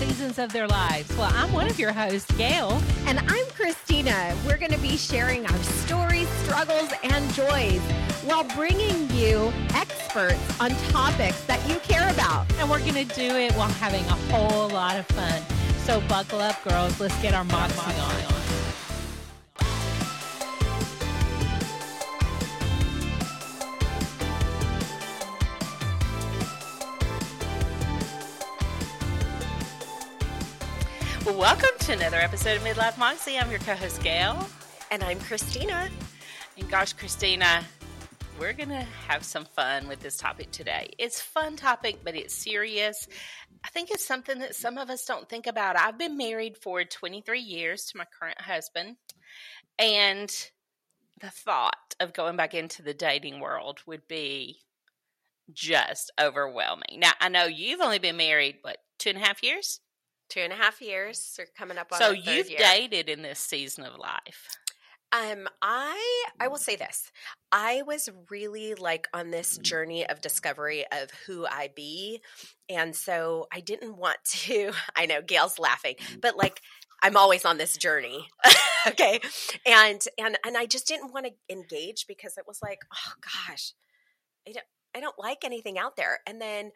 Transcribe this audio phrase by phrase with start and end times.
[0.00, 1.14] seasons of their lives.
[1.18, 2.80] Well, I'm one of your hosts, Gail.
[3.04, 4.34] And I'm Christina.
[4.46, 7.82] We're going to be sharing our stories, struggles, and joys
[8.24, 12.50] while bringing you experts on topics that you care about.
[12.54, 15.42] And we're going to do it while having a whole lot of fun.
[15.84, 16.98] So buckle up, girls.
[16.98, 18.39] Let's get our moxie on.
[31.40, 33.38] Welcome to another episode of Midlife Moxie.
[33.38, 34.46] I'm your co-host Gail,
[34.90, 35.88] And I'm Christina.
[36.58, 37.64] and gosh, Christina,
[38.38, 40.90] we're gonna have some fun with this topic today.
[40.98, 43.08] It's a fun topic, but it's serious.
[43.64, 45.78] I think it's something that some of us don't think about.
[45.78, 48.96] I've been married for 23 years to my current husband,
[49.78, 50.28] and
[51.22, 54.58] the thought of going back into the dating world would be
[55.54, 56.98] just overwhelming.
[57.00, 59.80] Now, I know you've only been married what two and a half years.
[60.30, 61.34] Two and a half years.
[61.38, 62.58] We're coming up on So you've year.
[62.58, 64.56] dated in this season of life.
[65.12, 67.10] Um, I I will say this.
[67.50, 72.22] I was really like on this journey of discovery of who I be.
[72.68, 76.60] And so I didn't want to I know Gail's laughing, but like
[77.02, 78.28] I'm always on this journey.
[78.86, 79.20] okay.
[79.66, 83.12] And and and I just didn't want to engage because it was like, oh
[83.48, 83.72] gosh,
[84.46, 86.20] I don't I don't like anything out there.
[86.26, 86.70] And then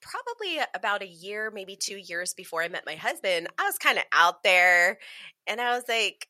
[0.00, 3.98] probably about a year, maybe two years before I met my husband, I was kind
[3.98, 4.98] of out there
[5.46, 6.28] and I was like,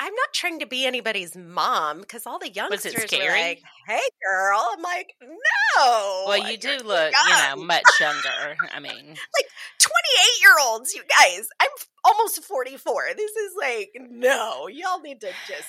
[0.00, 4.70] I'm not trying to be anybody's mom because all the youngsters were like, "Hey, girl,"
[4.72, 8.56] I'm like, "No." Well, you do look, you know, much younger.
[8.74, 11.46] I mean, like 28 year olds, you guys.
[11.60, 11.68] I'm
[12.04, 13.10] almost 44.
[13.16, 15.68] This is like, no, y'all need to just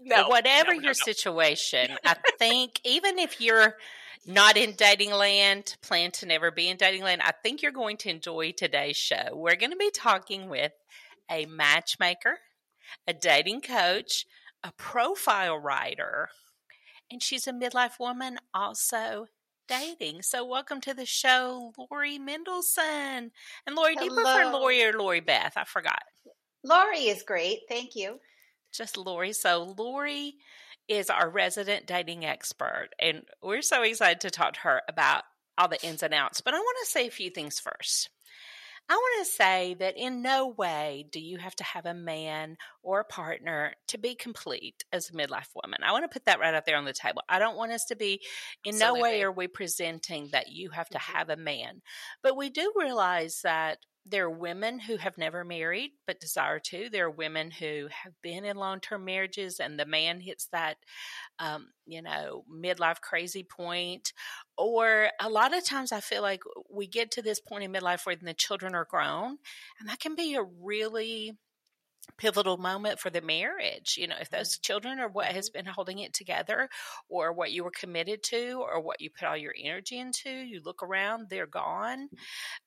[0.00, 0.28] no.
[0.28, 0.92] whatever no, no, your no.
[1.12, 3.76] situation, I think even if you're
[4.26, 7.96] not in dating land, plan to never be in dating land, I think you're going
[7.98, 9.30] to enjoy today's show.
[9.32, 10.72] We're going to be talking with
[11.30, 12.38] a matchmaker,
[13.06, 14.26] a dating coach,
[14.62, 16.28] a profile writer,
[17.10, 19.26] and she's a midlife woman also
[19.68, 20.22] dating.
[20.22, 23.30] So welcome to the show, Lori Mendelson.
[23.66, 25.54] And Lori, do you prefer Lori or Lori Beth?
[25.56, 26.02] I forgot.
[26.62, 27.60] Lori is great.
[27.68, 28.20] Thank you.
[28.72, 29.32] just Lori.
[29.32, 30.36] So Lori
[30.96, 35.24] is our resident dating expert, and we're so excited to talk to her about
[35.58, 36.40] all the ins and outs.
[36.40, 38.10] But I want to say a few things first.
[38.88, 42.56] I want to say that in no way do you have to have a man
[42.82, 45.80] or a partner to be complete as a midlife woman.
[45.82, 47.22] I want to put that right out there on the table.
[47.28, 48.20] I don't want us to be,
[48.64, 51.00] in no way are we presenting that you have to Mhm.
[51.00, 51.80] have a man.
[52.22, 56.88] But we do realize that there are women who have never married but desire to.
[56.90, 60.76] There are women who have been in long term marriages and the man hits that,
[61.38, 64.12] um, you know, midlife crazy point.
[64.58, 68.04] Or a lot of times I feel like we get to this point in midlife
[68.04, 69.38] where the children are grown,
[69.78, 71.32] and that can be a really
[72.18, 73.96] pivotal moment for the marriage.
[73.96, 76.68] You know, if those children are what has been holding it together
[77.08, 80.60] or what you were committed to or what you put all your energy into, you
[80.64, 82.08] look around, they're gone.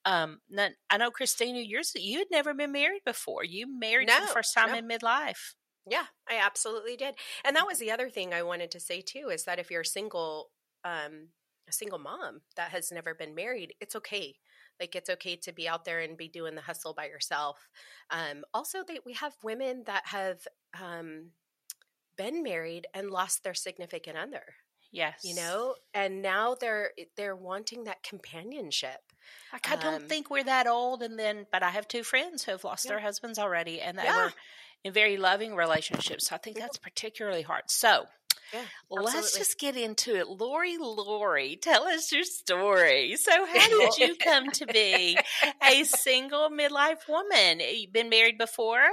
[0.06, 3.44] Um, none, I know Christina, yours you had never been married before.
[3.44, 4.78] You married for the first time no.
[4.78, 5.53] in midlife.
[5.90, 7.16] Yeah, I absolutely did.
[7.44, 9.84] And that was the other thing I wanted to say too is that if you're
[9.84, 10.50] single,
[10.84, 11.29] um,
[11.67, 14.35] a single mom that has never been married, it's okay.
[14.79, 17.69] Like it's okay to be out there and be doing the hustle by yourself.
[18.09, 20.39] Um, also, they, we have women that have
[20.79, 21.31] um,
[22.17, 24.43] been married and lost their significant other.
[24.91, 25.21] Yes.
[25.23, 29.01] You know, and now they're they're wanting that companionship.
[29.51, 31.01] Like, I don't Um, think we're that old.
[31.03, 32.91] And then, but I have two friends who have lost Yeah.
[32.91, 34.25] their husbands already, and they Yeah.
[34.25, 34.33] were
[34.85, 36.27] in very loving relationships.
[36.27, 37.63] So I think that's particularly hard.
[37.69, 38.05] So
[38.53, 39.39] Yeah, let's absolutely.
[39.39, 40.28] just get into it.
[40.28, 43.16] Lori, Lori, tell us your story.
[43.17, 45.17] So, how did you come to be
[45.63, 47.61] a single midlife woman?
[47.61, 48.84] Eh, You've been married before?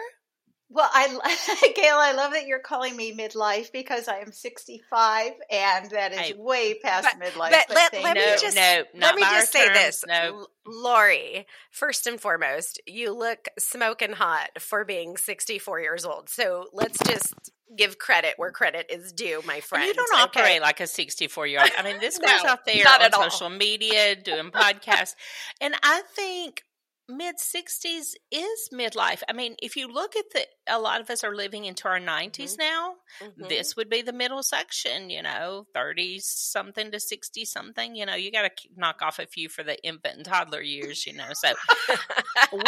[0.74, 5.90] Well, I, Gail, I love that you're calling me midlife because I am 65, and
[5.90, 7.50] that is Hey, way past midlife.
[7.50, 9.78] but let- let me no, just- no, not Let me just say terms.
[9.78, 11.46] this, No, Lori.
[11.70, 16.30] First and foremost, you look smoking hot for being 64 years old.
[16.30, 17.34] So let's just
[17.76, 19.86] give credit where credit is due, my friend.
[19.86, 20.40] you don't okay?
[20.40, 21.70] operate like a 64 year old.
[21.76, 23.30] I mean, this No, girl's out there on all.
[23.30, 25.14] social media doing podcasts.
[25.60, 26.64] and I think
[27.08, 29.22] mid 60s is midlife.
[29.28, 31.98] I mean, if you look at the, a lot of us are living into our
[31.98, 32.94] 90s now.
[33.20, 33.48] Mhm.
[33.48, 37.94] This would be the middle section, you know, 30 something to 60 something.
[37.94, 41.06] You know, you got to knock off a few for the infant and toddler years,
[41.06, 41.28] you know.
[41.32, 41.52] So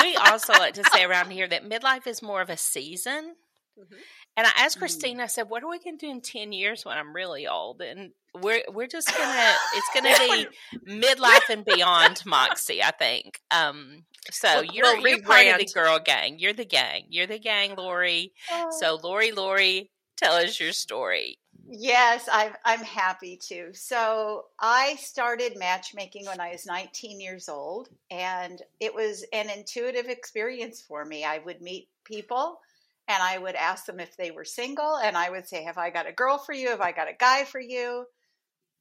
[0.03, 3.37] we also like to say around here that midlife is more of a season.
[3.79, 3.97] Mhm.
[4.37, 4.81] And I asked Mm.
[4.81, 7.47] Christine, I said, "What are we going to do in ten years when I'm really
[7.47, 10.49] old?" And we're we're just gonna it's gonna
[10.87, 12.83] be midlife and beyond, Moxie.
[12.83, 13.41] I think.
[13.51, 16.39] Um, so We'll- you're we'll you're part of the girl gang.
[16.39, 17.07] You're the gang.
[17.11, 18.33] You're the gang, Lori.
[18.51, 18.71] Oh.
[18.81, 21.39] So Lori, Lori, tell us your story.
[21.67, 23.73] Yes, I'm I'm happy to.
[23.73, 30.07] So I started matchmaking when I was 19 years old, and it was an intuitive
[30.09, 31.25] experience for me.
[31.25, 32.61] I would meet people
[33.09, 35.91] and I would ask them if they were single, and I would say, Have I
[35.91, 36.71] got a girl for you?
[36.71, 38.07] Have I got a guy for you?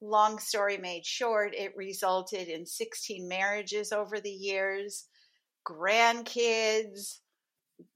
[0.02, 5.06] Long story made short, it resulted in 16 marriages over the years,
[5.66, 7.20] grandkids,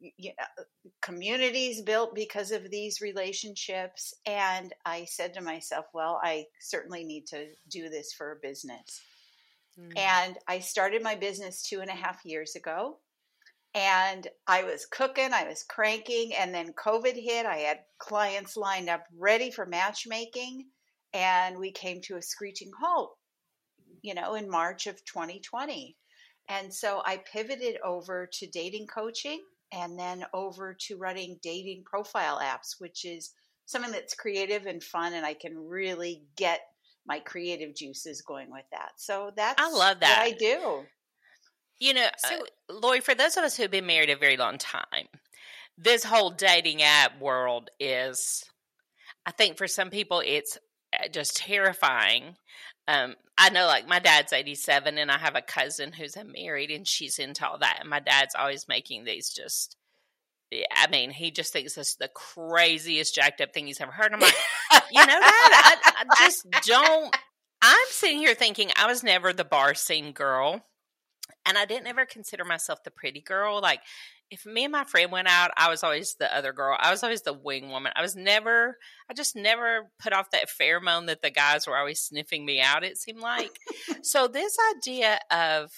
[0.01, 0.63] y- y- uh,
[1.01, 4.13] communities built because of these relationships.
[4.25, 9.01] And I said to myself, well, I certainly need to do this for a business.
[9.79, 9.97] Mm.
[9.97, 12.97] And I started my business two and a half years ago.
[13.77, 17.45] And I was cooking, I was cranking, and then COVID hit.
[17.45, 20.65] I had clients lined up ready for matchmaking,
[21.13, 23.15] and we came to a screeching halt,
[24.01, 25.95] you know, in March of 2020.
[26.49, 32.39] And so I pivoted over to dating coaching and then over to running dating profile
[32.39, 33.31] apps, which is
[33.67, 36.61] something that's creative and fun, and I can really get
[37.05, 38.93] my creative juices going with that.
[38.97, 40.17] So that's I love that.
[40.19, 40.83] I do.
[41.79, 44.57] You know, So- uh, Lori, for those of us who've been married a very long
[44.57, 45.07] time,
[45.77, 48.43] this whole dating app world is,
[49.25, 50.57] I think for some people, it's
[50.93, 52.35] uh, just terrifying.
[52.87, 56.87] Um, I know, like, my dad's 87, and I have a cousin who's married, and
[56.87, 57.77] she's into all that.
[57.81, 59.75] And my dad's always making these just,
[60.71, 64.13] I mean, he just thinks this is the craziest jacked up thing he's ever heard.
[64.13, 64.35] I'm like,
[64.91, 67.15] you know, Dad, I, I just don't.
[67.61, 70.63] I'm sitting here thinking I was never the bar scene girl
[71.45, 73.61] and I didn't ever consider myself the pretty girl.
[73.61, 73.79] Like,
[74.29, 76.77] if me and my friend went out, I was always the other girl.
[76.79, 77.93] I was always the wing woman.
[77.95, 78.77] I was never,
[79.09, 82.83] I just never put off that pheromone that the guys were always sniffing me out,
[82.83, 83.57] it seemed like.
[84.01, 85.71] so, this idea of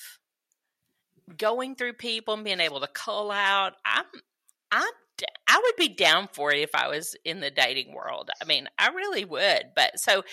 [1.37, 4.05] going through people and being able to call out, I'm,
[4.71, 4.91] I'm,
[5.47, 8.31] I would be down for it if I was in the dating world.
[8.41, 9.71] I mean, I really would.
[9.75, 10.23] But so,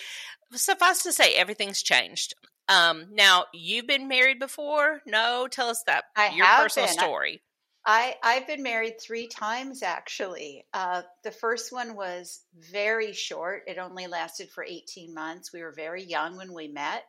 [0.53, 2.33] suffice to say, everything's changed.
[2.69, 5.01] Um, now you've been married before?
[5.05, 6.87] No, tell us that I your personal been.
[6.87, 7.41] Story.
[7.85, 10.67] I, I've been married three times actually.
[10.73, 13.63] Uh, the first one was very short.
[13.67, 15.53] It only lasted for 18 months.
[15.53, 17.05] We were very young when we met.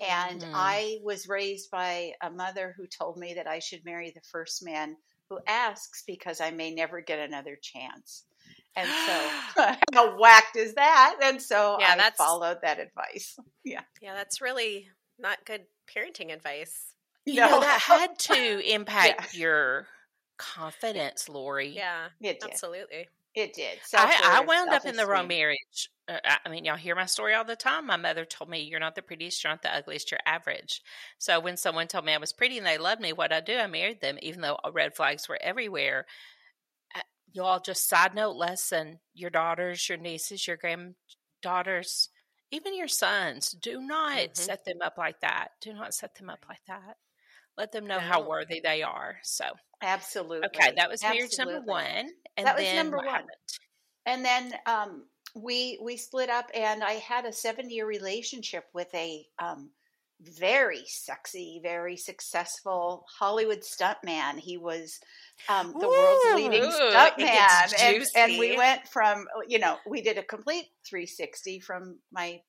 [0.00, 0.52] And Mhm.
[0.54, 4.64] I was raised by a mother who told me that I should marry the first
[4.64, 4.98] man
[5.30, 8.26] who asks because I may never get another chance.
[8.74, 11.16] And so, how whacked is that?
[11.22, 13.36] And so Yeah, I that's- followed that advice.
[13.64, 14.88] Yeah, Yeah, that's really
[15.18, 15.62] not good
[15.94, 16.94] parenting advice.
[17.24, 19.86] You know that had to impact your
[20.36, 21.68] confidence, Lori.
[21.68, 22.50] Yeah, It did.
[22.50, 23.08] absolutely.
[23.34, 23.78] It did.
[23.94, 25.88] I, I wound up in the wrong marriage.
[26.06, 27.86] Uh, I mean, y'all hear my story all the time.
[27.86, 29.42] My mother told me, "You're not the prettiest.
[29.42, 30.10] You're not the ugliest.
[30.10, 30.82] You're average."
[31.18, 33.56] So when someone told me I was pretty and they loved me, what I do,
[33.56, 36.04] I married them, even though red flags were everywhere.
[37.40, 42.08] Uh, Y'all, just side note lesson: your daughters, your nieces, your granddaughters,
[42.50, 44.36] even your sons, do not Mhm.
[44.36, 45.48] set them up like that.
[45.60, 46.98] Do not set them up like that.
[47.56, 49.20] Let them know how worthy they are.
[49.24, 50.46] So, Absolutely.
[50.46, 53.22] okay, that was marriage number one, and That was then number one.
[53.22, 53.30] happened?
[54.06, 58.94] and then um, we we split up and i had a seven year relationship with
[58.94, 59.70] a um,
[60.20, 65.00] very sexy very successful hollywood stuntman he was
[65.48, 70.00] um, the world's leading ooh, it stuntman and, and we went from you know we
[70.02, 72.40] did a complete 360 from my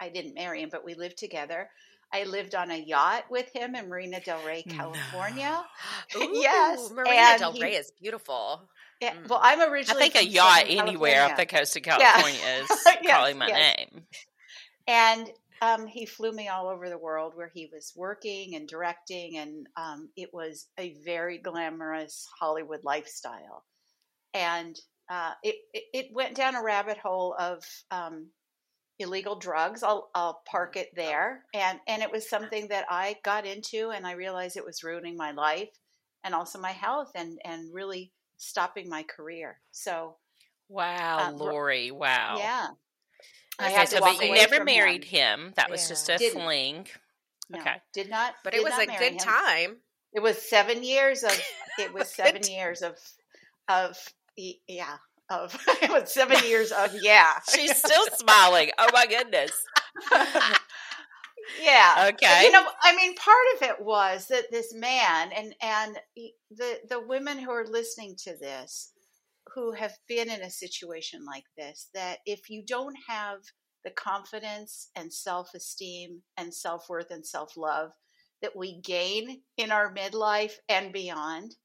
[0.00, 1.68] i didn't marry him but we lived together
[2.12, 5.62] i lived on a yacht with him in marina del rey california
[6.16, 8.68] Ooh, Yes, Marina and Del he- Rey is beautiful.
[9.00, 9.28] Yeah, Mm.
[9.28, 10.04] well i'm originally.
[10.04, 11.96] I think a yacht anywhere off the coast of Yeah.
[11.98, 12.70] California is
[13.02, 13.76] Yes, calling my yes.
[13.76, 14.02] name.
[14.86, 15.30] and
[15.62, 19.66] um, he flew me all over the world where he was working and directing and
[19.76, 23.64] um, it was a very glamorous hollywood lifestyle.
[24.34, 24.78] And
[25.10, 28.26] uh, it, it, it went down a rabbit hole of um,
[28.98, 29.82] illegal drugs.
[29.82, 31.44] I'll, I'll park it there.
[31.54, 35.16] And, and it was something that i got into and i realized it was ruining
[35.16, 35.70] my life
[36.24, 39.60] and also my health and, and really stopping my career.
[39.72, 40.16] So
[40.68, 41.90] Wow, Uh, Lori.
[41.90, 42.36] Wow.
[42.38, 42.68] yeah
[43.58, 45.46] I had so to but you never married him.
[45.46, 45.52] him.
[45.56, 46.42] That was just a Didn't.
[46.42, 46.86] fling.
[47.48, 47.76] No, Okay.
[47.94, 49.18] did not But did it was a good him.
[49.18, 49.76] time.
[50.12, 51.32] It was seven years of.
[51.78, 52.96] It was seven years of,
[53.68, 53.96] of
[54.36, 54.96] yeah,
[55.30, 55.56] of.
[55.82, 57.32] It was seven years of yeah.
[57.54, 58.70] She's still smiling.
[58.78, 59.52] Oh my goodness.
[61.62, 62.10] yeah.
[62.12, 62.42] Okay.
[62.44, 65.98] You know, I mean, part of it was that this man and and
[66.50, 68.92] the the women who are listening to this,
[69.56, 73.38] who have been in a situation like this that if you don't have
[73.84, 77.90] the confidence and self esteem and self worth and self love
[78.42, 81.56] that we gain in our midlife and beyond,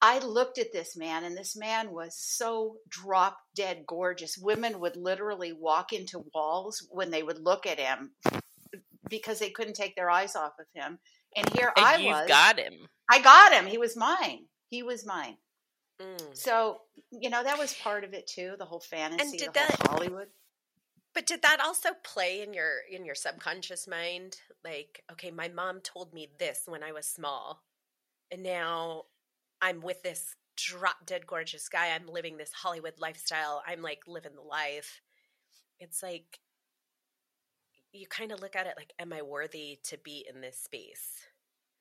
[0.00, 4.38] I looked at this man, and this man was so drop dead gorgeous.
[4.38, 8.12] Women would literally walk into walls when they would look at him
[9.10, 10.98] because they couldn't take their eyes off of him.
[11.36, 12.28] And here And I was.
[12.28, 12.74] got him.
[13.10, 13.66] I got him.
[13.66, 14.46] He was mine.
[14.70, 15.36] He was mine.
[16.00, 16.36] Mm.
[16.36, 19.68] So, you know, that was part of it too, the whole fantasy, did the whole
[19.68, 20.28] that- Hollywood.
[21.14, 24.38] But did that also play in your in your subconscious mind?
[24.62, 27.62] Like, okay, my mom told me this when I was small,
[28.30, 29.04] and now
[29.62, 31.94] I'm with this drop dead gorgeous guy.
[31.94, 33.62] I'm living this Hollywood lifestyle.
[33.66, 35.00] I'm like living the life.
[35.80, 36.38] It's like
[37.92, 41.26] you kind of look at it like, am I worthy to be in this space?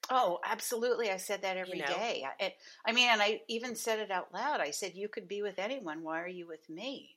[0.10, 1.10] Oh, absolutely.
[1.10, 1.88] I said that every know?
[1.88, 2.26] day.
[2.40, 2.54] I,
[2.86, 4.60] I mean, and I even said it out loud.
[4.60, 6.04] I said, You could be with anyone.
[6.04, 7.16] Why are you with me?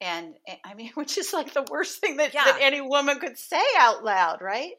[0.00, 3.38] And, and I mean, which is like the worst thing that, that any woman could
[3.38, 4.72] say out loud, right?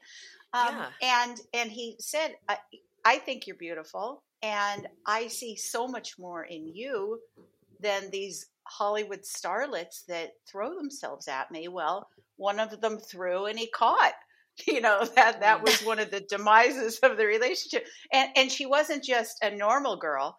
[0.53, 0.87] Um, Yeah.
[1.01, 2.57] And and he said, I,
[3.03, 7.19] I think you're beautiful, and I see so much more in you
[7.79, 11.67] than these Hollywood starlets that throw themselves at me.
[11.67, 14.13] Well, one of them threw, and he caught.
[14.67, 18.65] You know that that was one of the demises of the relationship, and and she
[18.65, 20.37] wasn't just a normal girl.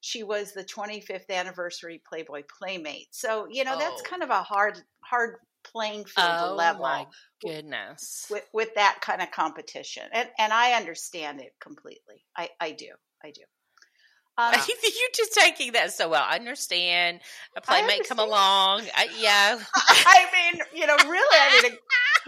[0.00, 3.08] She was the 25th anniversary Playboy Playmate.
[3.12, 4.04] So you know that's Oh.
[4.10, 7.06] kind of a hard hard playing field Oh level my
[7.40, 8.26] goodness.
[8.30, 12.22] with with that kind of competition, and and I understand it completely.
[12.36, 12.90] I I do,
[13.24, 13.42] I do.
[14.36, 16.24] Um, You're just taking that so well.
[16.26, 17.20] I understand.
[17.56, 18.28] A playmate come understand.
[18.28, 18.82] along.
[18.92, 19.58] I, yeah.
[19.76, 21.72] I mean, you know, really, I mean,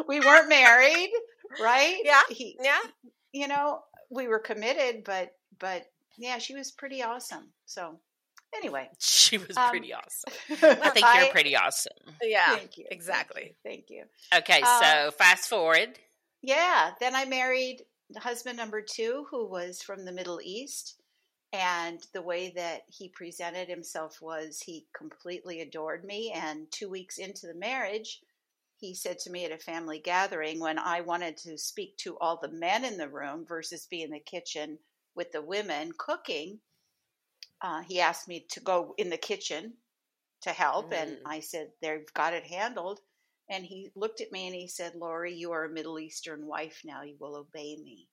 [0.08, 1.10] we weren't married,
[1.62, 1.98] right?
[2.04, 2.22] Yeah.
[2.28, 2.80] He, Yeah.
[3.32, 5.86] you know, we were committed, but but
[6.18, 7.48] yeah, she was pretty awesome.
[7.66, 7.98] So
[8.54, 10.32] anyway, She was Um, pretty awesome.
[10.62, 11.92] I think you're pretty awesome.
[12.22, 12.56] Yeah.
[12.56, 12.84] Thank you.
[12.84, 13.42] thank Exactly.
[13.48, 14.04] you, Thank you.
[14.34, 15.98] Okay, Um, so fast forward.
[16.42, 16.92] Yeah.
[17.00, 17.82] Then I married
[18.16, 20.94] husband number two, who was from the Middle East.
[21.52, 26.32] And the way that he presented himself was he completely adored me.
[26.34, 28.20] And two weeks into the marriage,
[28.78, 32.38] he said to me at a family gathering when I wanted to speak to all
[32.40, 34.78] the men in the room versus be in the kitchen
[35.14, 36.60] with the women cooking,
[37.62, 39.74] uh, he asked me to go in the kitchen
[40.42, 40.92] to help.
[40.92, 41.22] And Mm.
[41.26, 43.00] I said, They've got it handled.
[43.48, 46.82] And he looked at me and he said, Lori, you are a Middle Eastern wife
[46.84, 47.02] now.
[47.02, 48.08] You will obey me.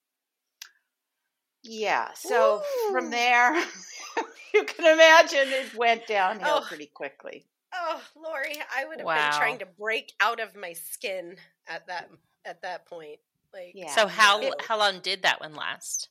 [1.62, 2.12] Yeah.
[2.14, 3.54] So from there,
[4.54, 6.66] you can imagine it went downhill Oh.
[6.68, 7.46] pretty quickly.
[7.74, 9.30] Oh, Lori, I would have Wow.
[9.30, 12.10] been trying to break out of my skin at that
[12.44, 13.18] at that point.
[13.52, 13.94] Like, Yeah.
[13.94, 14.54] So how no.
[14.60, 16.08] how long did that one last?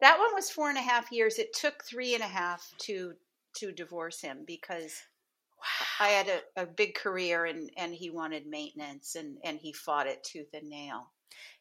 [0.00, 1.38] That one was four and a half years.
[1.38, 3.14] It took three and a half to
[3.54, 5.02] to divorce him because
[5.98, 10.06] I had a, a big career and, and he wanted maintenance and, and he fought
[10.06, 11.10] it tooth and nail.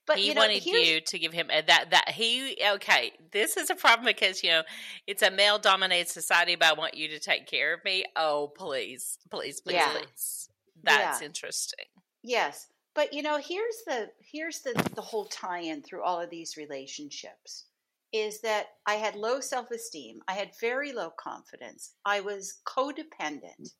[0.07, 3.13] But he you know, wanted you to give him uh, that that he okay.
[3.31, 4.63] This is a problem because you know
[5.07, 8.05] it's a male dominated society, but I want you to take care of me.
[8.15, 9.91] Oh, please, please, please, Yeah.
[9.91, 10.49] please.
[10.83, 11.25] That's Yeah.
[11.25, 11.85] interesting.
[12.21, 12.67] Yes.
[12.93, 17.65] But you know, here's the here's the the whole tie-in through all of these relationships
[18.13, 23.71] is that I had low self-esteem, I had very low confidence, I was codependent.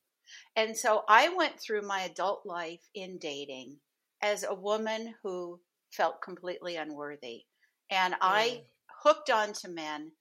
[0.55, 3.77] And so I went through my adult life in dating
[4.22, 5.62] as a woman who
[5.92, 7.44] felt completely unworthy.
[7.89, 8.63] And I
[9.04, 10.12] hooked onto men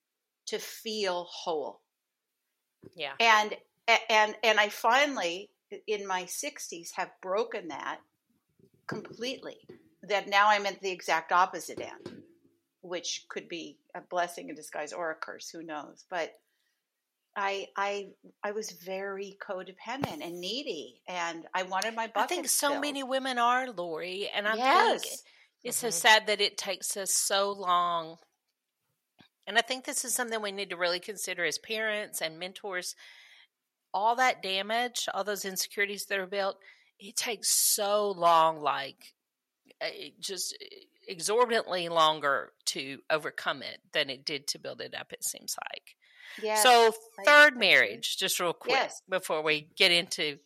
[0.47, 1.80] to feel whole
[2.94, 3.12] yeah.
[3.21, 3.54] and
[4.09, 5.50] and and I finally
[5.87, 7.99] in my 60s have broken that
[8.87, 9.56] completely
[10.02, 12.23] that now I'm at the exact opposite end
[12.83, 16.33] which could be a blessing in disguise or a curse who knows but
[17.37, 18.09] I I
[18.44, 22.83] I was very codependent and needy and I wanted my I think so filled.
[22.83, 25.14] many women are Lori, and I'm yes think
[25.64, 25.92] it's so Mhm.
[25.92, 28.18] sad that it takes us so long.
[29.47, 32.94] And I think this is something we need to really consider as parents and mentors.
[33.92, 36.59] All that damage, all those insecurities that are built,
[36.99, 39.14] it takes so long, like
[39.80, 39.88] uh,
[40.21, 40.56] just
[41.06, 45.97] exorbitantly longer to overcome it than it did to build it up, it seems like.
[46.42, 46.92] yes so,
[47.25, 49.02] third marriage, just real quick Yes.
[49.09, 50.38] before we get into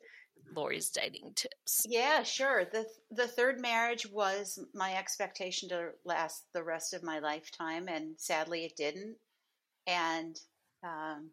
[0.54, 1.84] Lori's dating tips.
[1.88, 2.64] Yeah, sure.
[2.64, 8.14] The the third marriage was my expectation to last the rest of my lifetime, and
[8.18, 9.16] sadly, it didn't.
[9.86, 10.38] And
[10.82, 11.30] um,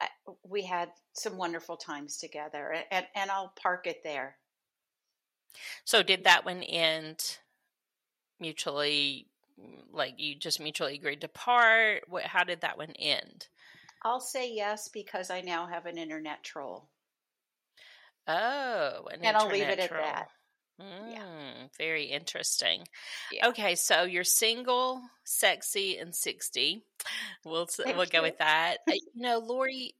[0.00, 0.08] I,
[0.44, 4.36] we had some wonderful times together, and, and and I'll park it there.
[5.84, 7.38] So did that one end
[8.40, 9.26] mutually?
[9.92, 12.04] Like you just mutually agreed to part?
[12.08, 12.24] What?
[12.24, 13.48] How did that one end?
[14.02, 16.88] I'll say yes because I now have an internet troll.
[18.28, 20.28] Oh, an And I'll leave it at that.
[20.80, 22.84] Mm, Very interesting.
[23.32, 23.48] Yeah.
[23.48, 26.84] Okay, so you're single, sexy, and sixty.
[27.44, 28.78] We'll Thank we'll go with that.
[28.88, 29.94] Uh, You know, Lori,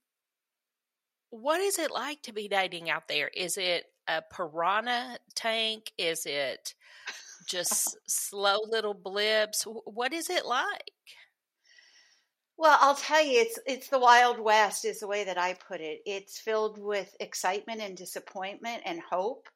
[1.31, 3.29] what is it like to be dating out there?
[3.29, 5.91] Is it a piranha tank?
[5.99, 6.75] Is it
[7.49, 9.65] just slow little blips?
[9.65, 10.93] What is it like?
[12.59, 15.81] Well, I'll tell you, it's it's the Wild West, is the way that I put
[15.81, 16.01] it.
[16.05, 19.49] It's filled with excitement and disappointment and hope.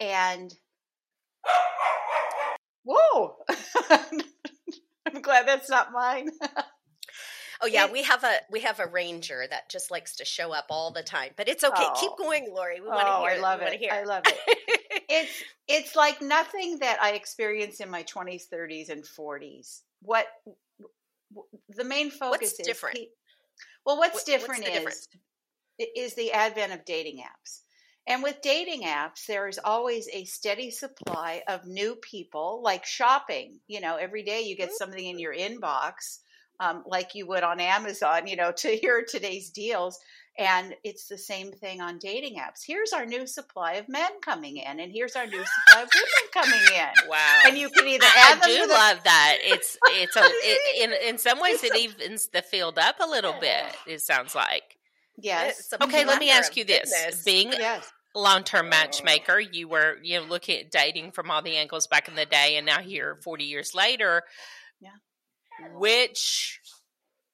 [0.00, 0.52] And
[2.84, 3.36] whoa,
[3.90, 6.30] I'm glad that's not mine.
[7.62, 10.52] Oh yeah, It- we have a we have a ranger that just likes to show
[10.52, 11.30] up all the time.
[11.36, 11.84] But it's okay.
[12.00, 12.24] Keep Oh.
[12.24, 12.80] going, Lori.
[12.80, 13.38] We oh, want to hear.
[13.38, 13.80] I love it.
[13.80, 13.92] Hear.
[13.92, 14.38] I love it.
[15.08, 19.80] it's it's like nothing that I experienced in my 20s, 30s, and 40s.
[20.02, 20.26] What
[21.68, 22.98] the main focus What's is different?
[23.84, 25.08] well, what's What- what's different the is difference?
[25.96, 27.60] is the advent of dating apps.
[28.06, 33.60] And with dating apps, there is always a steady supply of new people, like shopping.
[33.66, 36.18] You know, every day you get something in your inbox,
[36.60, 39.98] um, like you would on Amazon, you know, to hear today's deals.
[40.36, 42.62] And it's the same thing on dating apps.
[42.66, 46.30] Here's our new supply of men coming in, and here's our new supply of women
[46.32, 47.08] coming in.
[47.08, 47.40] Wow.
[47.46, 49.36] And you can either I add them do to the love that.
[49.42, 52.96] It's it's a it, in in some ways It's it a- evens the field up
[53.00, 53.64] a little bit.
[53.86, 54.76] It sounds like.
[55.16, 57.22] yes, Okay, let me ask you this: goodness.
[57.24, 57.88] being yes.
[58.16, 58.70] long-term oh.
[58.70, 62.26] matchmaker, you were you know looking at dating from all the angles back in the
[62.26, 64.22] day, and now here, forty years later.
[64.80, 64.90] Yeah.
[65.78, 66.58] Which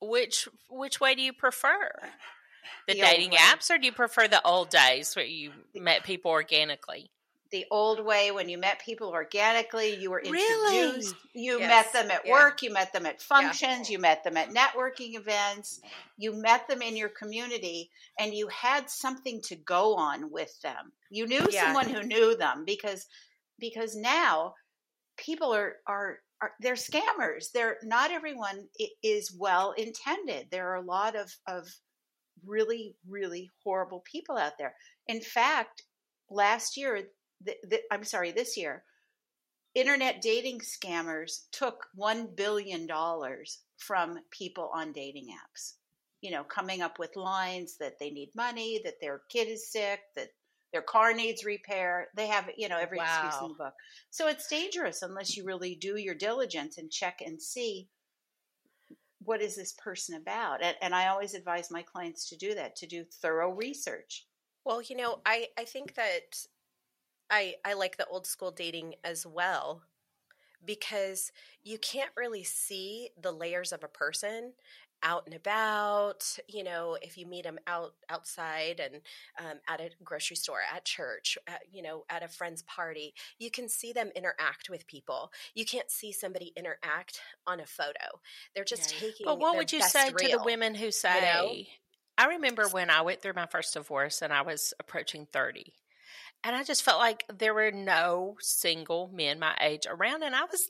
[0.02, 1.90] which which way do you prefer?
[2.86, 6.30] The, The dating apps, or do you prefer the old days where you met people
[6.30, 7.10] organically?
[7.50, 10.38] the old way when you met people organically you were Really?
[10.38, 11.68] introduced you Yes.
[11.68, 12.32] met them at Yeah.
[12.32, 15.80] work you met them at functions you met them at networking events
[16.16, 20.92] you met them in your community and you had something to go on with them
[21.10, 21.64] you knew Yeah.
[21.64, 23.06] someone who knew them because
[23.58, 24.54] because now
[25.16, 28.68] people are are are they're scammers they're not everyone
[29.02, 31.68] is well intended there are a lot of of
[32.46, 34.74] really really horrible people out there.
[35.06, 35.82] In fact
[36.30, 37.08] last year
[37.44, 38.84] th- th- i'm sorry this year
[39.74, 45.74] internet dating scammers took 1 billion dollars from people on dating apps.
[46.20, 50.00] You know coming up with lines that they need money that their kid is sick
[50.16, 50.28] that
[50.72, 52.08] their car needs repair.
[52.14, 53.74] They have you know every excuse in the book.
[54.10, 57.88] So it's dangerous unless you really do your diligence and check and see
[59.24, 60.62] what is this person about?
[60.62, 64.26] And, and i always advise my clients to do that to do thorough research.
[64.64, 66.46] Well, you know, I I think that
[67.30, 69.82] I I like the old school dating as well
[70.64, 74.52] because you can't really see the layers of a person
[75.02, 78.96] out and about you know if you meet them out outside and
[79.38, 83.50] um, at a grocery store at church at, you know at a friend's party you
[83.50, 88.20] can see them interact with people you can't see somebody interact on a photo
[88.54, 89.00] they're just Right.
[89.00, 91.64] taking But what would you say to the women who say, know?
[92.18, 95.72] I remember when I went through my first divorce and I was approaching 30.
[96.42, 100.44] And I just felt like there were no single men my age around, and I
[100.44, 100.68] was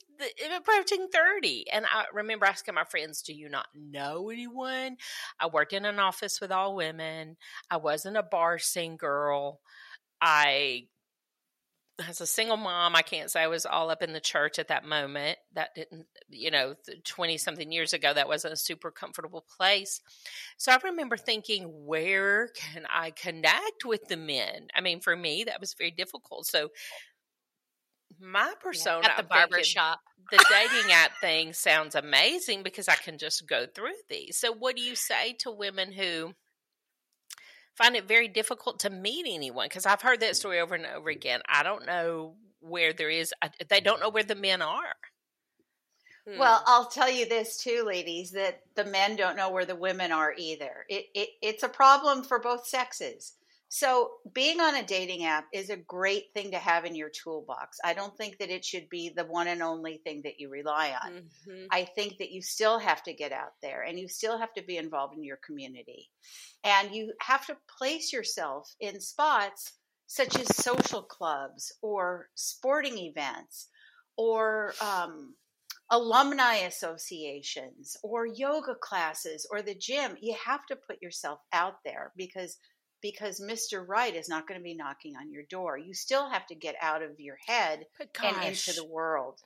[0.57, 1.67] approaching 30.
[1.73, 4.97] And I remember asking my friends, Do you not know anyone?
[5.39, 7.37] I worked in an office with all women.
[7.71, 9.61] I wasn't a bar scene girl.
[10.21, 10.89] I
[12.09, 14.69] as a single mom, I can't say I was all up in the church at
[14.69, 15.39] that moment.
[15.55, 20.01] That didn't, you know, 20 something years ago, that wasn't a super comfortable place.
[20.57, 24.69] So I remember thinking, where can I connect with the men?
[24.75, 26.47] I mean, for me, that was very difficult.
[26.47, 26.71] So
[28.21, 30.01] my persona At the barber shop.
[30.31, 34.37] the dating app thing sounds amazing because I can just go through these.
[34.39, 36.35] So, what do you say to women who
[37.81, 39.67] find it very difficult to meet anyone?
[39.67, 41.41] Because I've heard that story over and over again.
[41.49, 44.97] I don't know where there is, I- they don't know where the men are.
[46.29, 46.39] Hmm.
[46.39, 50.13] Well, I'll tell you this too, ladies, that the men don't know where the women
[50.13, 50.85] are either.
[50.89, 53.35] It, it it's a problem for both sexes.
[53.73, 57.79] So being on a dating app is a great thing to have in your toolbox.
[57.85, 60.93] I don't think that it should be the one and only thing that you rely
[61.01, 61.31] on.
[61.47, 61.69] Mhm.
[61.71, 64.63] I think that you still have to get out there and you still have to
[64.63, 66.11] be involved in your community.
[66.65, 69.75] And you have to place yourself in spots
[70.09, 73.69] such as social clubs or sporting events
[74.17, 75.37] or um,
[75.91, 80.17] alumni associations or yoga classes or the gym.
[80.21, 82.59] You have to put yourself out there because
[83.03, 83.87] because Mr.
[83.87, 85.79] Right is not going to be knocking on your door.
[85.79, 87.87] You still have to get out of your head
[88.23, 89.41] and into the world.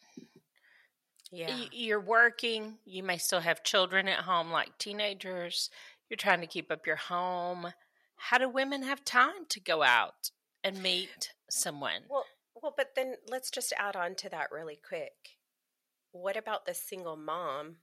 [1.30, 5.70] yeah you're working, you may still have children at home like teenagers.
[6.08, 7.72] You're you're trying to keep up your home.
[8.16, 10.30] How do women have time to go out
[10.62, 12.02] and meet someone?
[12.08, 15.12] Well, well, but then let's just add on to that really quick.
[16.12, 17.78] What about the single mom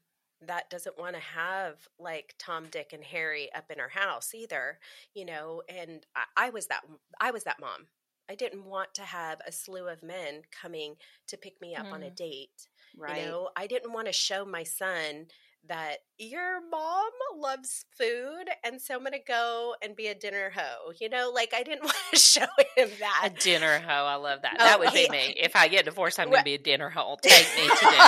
[0.47, 4.79] that doesn't want to have like Tom, Dick, and Harry up in her house either?
[5.13, 6.81] You know, and I, I was that
[7.19, 7.87] I was that mom.
[8.29, 10.95] I didn't want to have a slew of men coming
[11.27, 11.91] to pick me up mm.
[11.91, 12.15] on a mm.
[12.15, 12.69] date.
[12.97, 13.21] Right.
[13.21, 15.27] You know, I didn't want to show my son
[15.67, 20.51] that your mom loves food and so I'm going to go and be a dinner
[20.55, 20.91] hoe.
[20.99, 23.23] You know, like I didn't want to show him that.
[23.25, 24.05] A dinner hoe.
[24.05, 24.55] I love that.
[24.59, 25.35] Oh, that would be me.
[25.37, 27.17] If I get divorced, I'm going to be a dinner hoe.
[27.21, 28.07] Take me to dinner.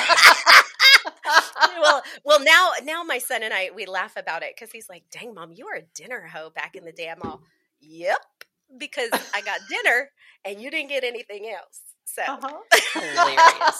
[1.80, 5.04] well, well, now, now my son and I we laugh about it because he's like,
[5.12, 7.42] "Dang, mom, you were a dinner hoe back in the day." I'm all,
[7.80, 8.18] "Yep,"
[8.78, 10.10] because I got dinner
[10.46, 11.82] and you didn't get anything else.
[12.06, 12.58] So uh-huh.
[12.94, 13.80] hilarious.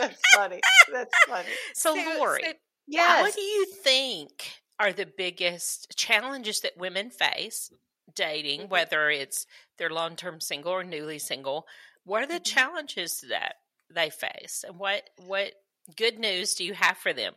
[0.00, 0.60] That's funny.
[0.92, 1.48] That's funny.
[1.74, 2.52] So, so Lori, so,
[2.86, 3.22] yes.
[3.22, 7.70] what do you think are the biggest challenges that women face
[8.14, 8.70] dating, mm-hmm.
[8.70, 9.46] whether it's
[9.78, 11.66] they're long term single or newly single?
[12.04, 12.42] What are the mm-hmm.
[12.42, 13.54] challenges that
[13.94, 15.52] they face, and what what
[15.96, 17.34] good news do you have for them?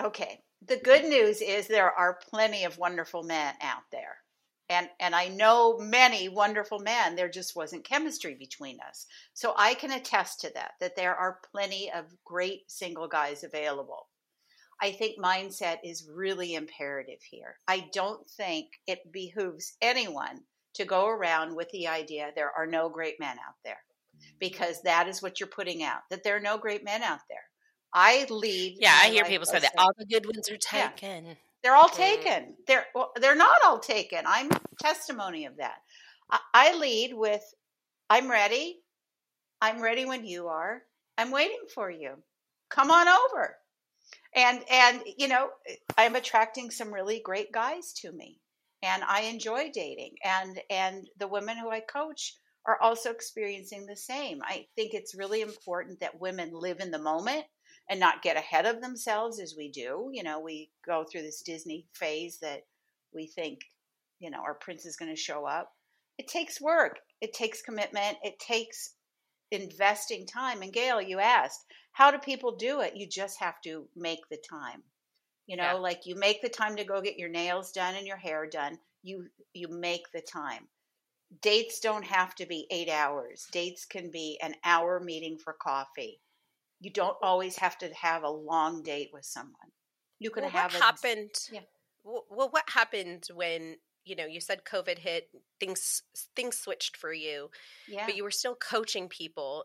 [0.00, 4.18] Okay, the good news is there are plenty of wonderful men out there.
[4.68, 9.06] And and I know many wonderful men there just wasn't chemistry between us.
[9.32, 14.08] So I can attest to that that there are plenty of great single guys available.
[14.82, 17.58] I think mindset is really imperative here.
[17.68, 20.40] I don't think it behooves anyone
[20.74, 23.82] to go around with the idea there are no great men out there
[24.38, 27.44] because that is what you're putting out that there are no great men out there
[27.96, 28.76] I lead.
[28.78, 31.24] Yeah, I hear people say that all the good ones are taken.
[31.24, 31.34] Yeah.
[31.62, 32.54] They're all taken.
[32.66, 34.20] They're well, they're not all taken.
[34.26, 35.78] I'm testimony of that.
[36.30, 37.42] I, I lead with,
[38.10, 38.80] "I'm ready.
[39.62, 40.82] I'm ready when you are.
[41.16, 42.22] I'm waiting for you.
[42.68, 43.56] Come on over."
[44.34, 45.48] And and you know,
[45.96, 48.40] I'm attracting some really great guys to me,
[48.82, 50.16] and I enjoy dating.
[50.22, 54.42] And and the women who I coach are also experiencing the same.
[54.42, 57.46] I think it's really important that women live in the moment
[57.88, 60.10] and not get ahead of themselves as we do.
[60.12, 62.62] You know, we go through this Disney phase that
[63.14, 63.60] we think,
[64.18, 65.72] you know, our prince is going to show up.
[66.18, 68.94] It takes work, it takes commitment, it takes
[69.50, 70.62] investing time.
[70.62, 72.96] And Gail, you asked, how do people do it?
[72.96, 74.82] You just have to make the time.
[75.46, 75.72] You know, yeah.
[75.74, 78.78] like you make the time to go get your nails done and your hair done.
[79.04, 80.66] You you make the time.
[81.40, 83.46] Dates don't have to be 8 hours.
[83.52, 86.20] Dates can be an hour meeting for coffee
[86.80, 89.72] you don't always have to have a long date with someone.
[90.18, 91.34] You can well, have what a, happened.
[91.52, 91.60] Yeah.
[92.04, 95.28] Well, what happened when you know you said COVID hit?
[95.58, 96.02] Things
[96.34, 97.50] things switched for you.
[97.88, 98.06] Yeah.
[98.06, 99.64] But you were still coaching people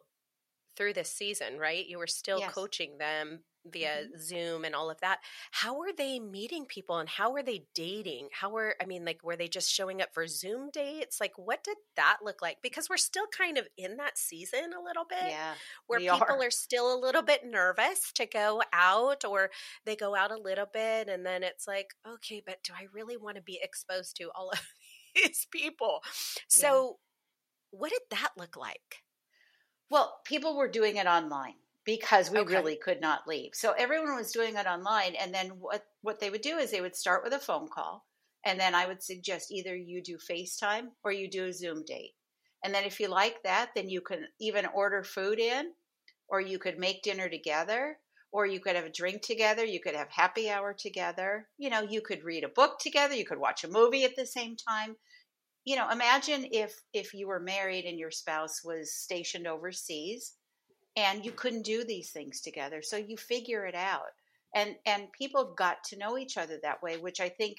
[0.76, 1.86] through this season, right?
[1.86, 2.54] You were still yes.
[2.54, 4.20] coaching them via mm-hmm.
[4.20, 5.20] Zoom and all of that.
[5.52, 8.30] How were they meeting people and how were they dating?
[8.32, 11.20] How were I mean like were they just showing up for Zoom dates?
[11.20, 12.58] Like what did that look like?
[12.62, 15.30] Because we're still kind of in that season a little bit.
[15.30, 15.54] Yeah.
[15.88, 16.48] Where people are.
[16.48, 19.52] are still a little bit nervous to go out or
[19.86, 23.18] they go out a little bit and then it's like, okay, but do I really
[23.18, 24.62] want to be exposed to all of
[25.16, 26.02] these people?
[26.48, 26.98] So
[27.74, 27.80] yeah.
[27.80, 29.04] what did that look like?
[29.90, 32.54] Well, people were doing it online because we okay.
[32.54, 33.52] really could not leave.
[33.54, 35.16] So everyone was doing it online.
[35.16, 38.06] And then what, what they would do is they would start with a phone call.
[38.46, 42.14] And then I would suggest either you do FaceTime or you do a Zoom date.
[42.64, 45.72] And then if you like that, then you can even order food in,
[46.28, 47.98] or you could make dinner together,
[48.32, 49.66] or you could have a drink together.
[49.66, 51.48] You could have happy hour together.
[51.58, 53.16] You know, you could read a book together.
[53.16, 54.96] You could watch a movie at the same time.
[55.66, 60.34] You know, imagine if if you were married and your spouse was stationed overseas
[60.96, 64.12] and you couldn't do these things together so you figure it out.
[64.54, 67.58] And and people got to know each other that way which i think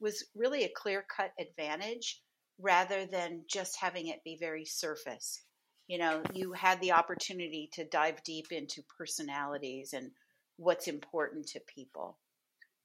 [0.00, 2.20] was really a clear cut advantage
[2.58, 5.42] rather than just having it be very surface.
[5.88, 10.10] You know you had the opportunity to dive deep into personalities and
[10.56, 12.18] what's important to people.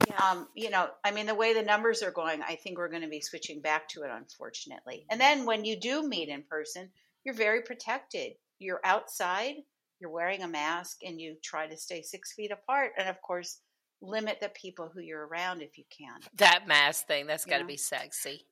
[0.07, 0.17] Yeah.
[0.31, 3.03] um, you know i mean the way the numbers are going i think we're going
[3.03, 5.05] to be switching back to it unfortunately.
[5.11, 6.89] And then when you do meet in person
[7.23, 8.33] you're very protected.
[8.59, 9.55] You're outside
[10.01, 12.93] you're wearing a mask and you try to stay six feet apart.
[12.97, 13.59] And of course,
[14.01, 16.19] limit the people who you're around if you can.
[16.37, 18.45] That mask thing, that's got to be sexy.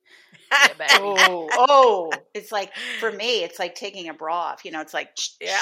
[0.52, 4.64] Yeah, oh, oh, it's like for me, it's like taking a bra off.
[4.64, 5.58] You know, it's like yeah.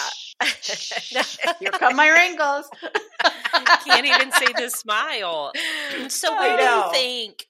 [1.60, 2.70] Here come my wrinkles.
[2.82, 5.52] You can't even see the smile.
[6.08, 7.46] So, what do you think?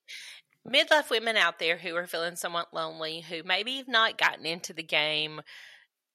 [0.66, 4.72] Midlife women out there who are feeling somewhat lonely, who maybe have not gotten into
[4.72, 5.40] the game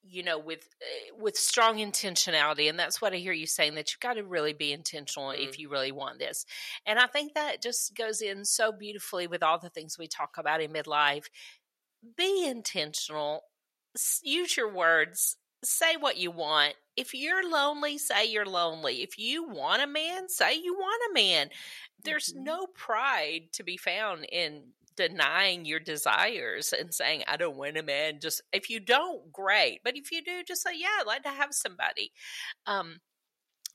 [0.04, 3.92] you know with uh, with strong intentionality and that's what i hear you saying that
[3.92, 5.48] you've got to really be intentional mm.
[5.48, 6.46] if you really want this.
[6.86, 10.38] And i think that just goes in so beautifully with all the things we talk
[10.38, 11.26] about in midlife.
[12.18, 13.44] Be intentional
[14.24, 16.74] use your words say what you want.
[16.98, 19.02] If you're lonely say you're lonely.
[19.02, 21.50] If you want a man say you want a man.
[22.04, 22.44] There's mm-hmm.
[22.44, 24.64] no pride to be found in
[24.96, 29.80] denying your desires and saying i don't want a man just if you don't great
[29.84, 32.12] but if you do just say yeah i'd like to have somebody.
[32.66, 33.00] Um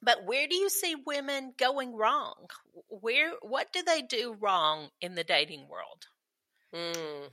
[0.01, 2.47] but where do you see women going wrong?
[2.89, 6.07] Where what do they do wrong in the dating world?
[6.75, 7.29] Mm.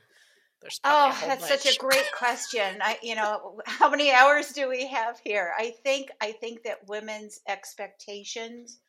[0.83, 1.61] oh that's bunch.
[1.61, 2.79] such a great question.
[2.81, 5.53] I you know how many hours do we have here?
[5.57, 8.79] I think i think that women's expectations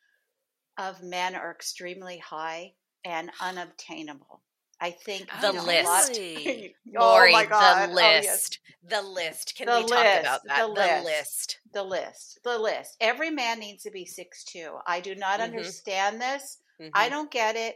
[0.77, 4.41] of men are extremely high and unobtainable
[4.79, 6.19] I think the list.
[6.97, 7.89] oh Lori, my God.
[7.89, 7.99] the list.
[8.03, 8.59] Oh, yes.
[8.89, 9.55] The list.
[9.57, 10.67] Can the we list, talk about that?
[10.67, 11.05] The, the list.
[11.05, 11.59] list.
[11.73, 12.39] The list.
[12.43, 12.97] The list.
[13.01, 14.77] Every man needs to be six two.
[14.85, 15.43] I do not mm-hmm.
[15.43, 16.59] understand this.
[16.81, 16.91] Mm-hmm.
[16.93, 17.75] I don't get it.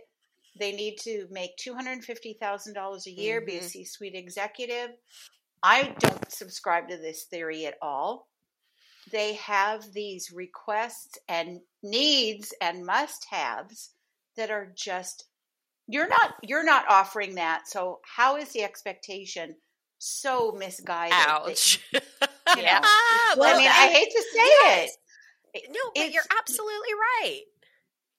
[0.60, 3.46] They need to make two hundred fifty thousand dollars a year, mm-hmm.
[3.48, 3.68] be a mm-hmm.
[3.68, 4.92] C suite executive.
[5.64, 8.28] I don't subscribe to this theory at all.
[9.12, 13.92] They have these requests and needs and must haves
[14.38, 15.26] that are just
[15.92, 17.68] you're not you're not offering that.
[17.68, 19.56] So how is the expectation
[19.98, 21.14] so misguided?
[21.14, 21.80] Ouch.
[21.92, 22.04] That,
[22.58, 24.98] you know, ah, well, I mean, I hate to say yes.
[25.54, 25.64] it.
[25.70, 27.42] No, but it's, you're absolutely right.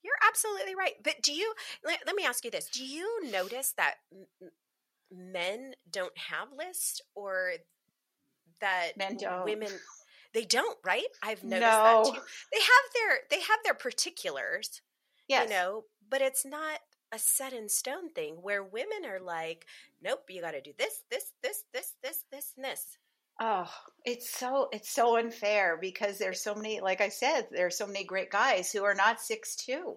[0.05, 0.93] You're absolutely right.
[1.03, 1.55] But do you?
[1.85, 3.95] Let, let me ask you this: Do you notice that
[5.11, 7.53] men don't have lists, or
[8.61, 9.45] that men don't.
[9.45, 9.71] women?
[10.35, 11.05] They don't, right?
[11.23, 12.05] I've noticed no.
[12.05, 12.21] that too.
[12.53, 14.83] They have their they have their particulars.
[15.29, 15.49] Yes.
[15.49, 16.81] You know, but it's not
[17.13, 19.67] a set in stone thing where women are like,
[20.03, 22.99] nope, you got to do this, this, this, this, this, this, and this.
[23.41, 23.71] Oh,
[24.05, 26.81] it's so it's so unfair because there's so many.
[26.81, 29.97] Like I said, there's so many great guys who are not six two.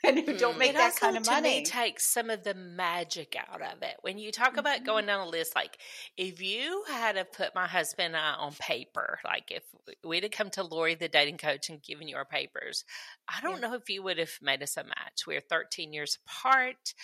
[0.04, 1.64] and who don't make it that kind of money.
[1.64, 3.96] takes some of the magic out of it.
[4.02, 4.60] When you talk mm-hmm.
[4.60, 5.78] about going down a list, like
[6.16, 9.64] if you had to put my husband and I on paper, like if
[10.04, 12.84] we'd have come to Lori, the dating coach, and given you our papers,
[13.28, 13.68] I don't yeah.
[13.68, 15.26] know if you would have made us a match.
[15.26, 16.94] We're 13 years apart.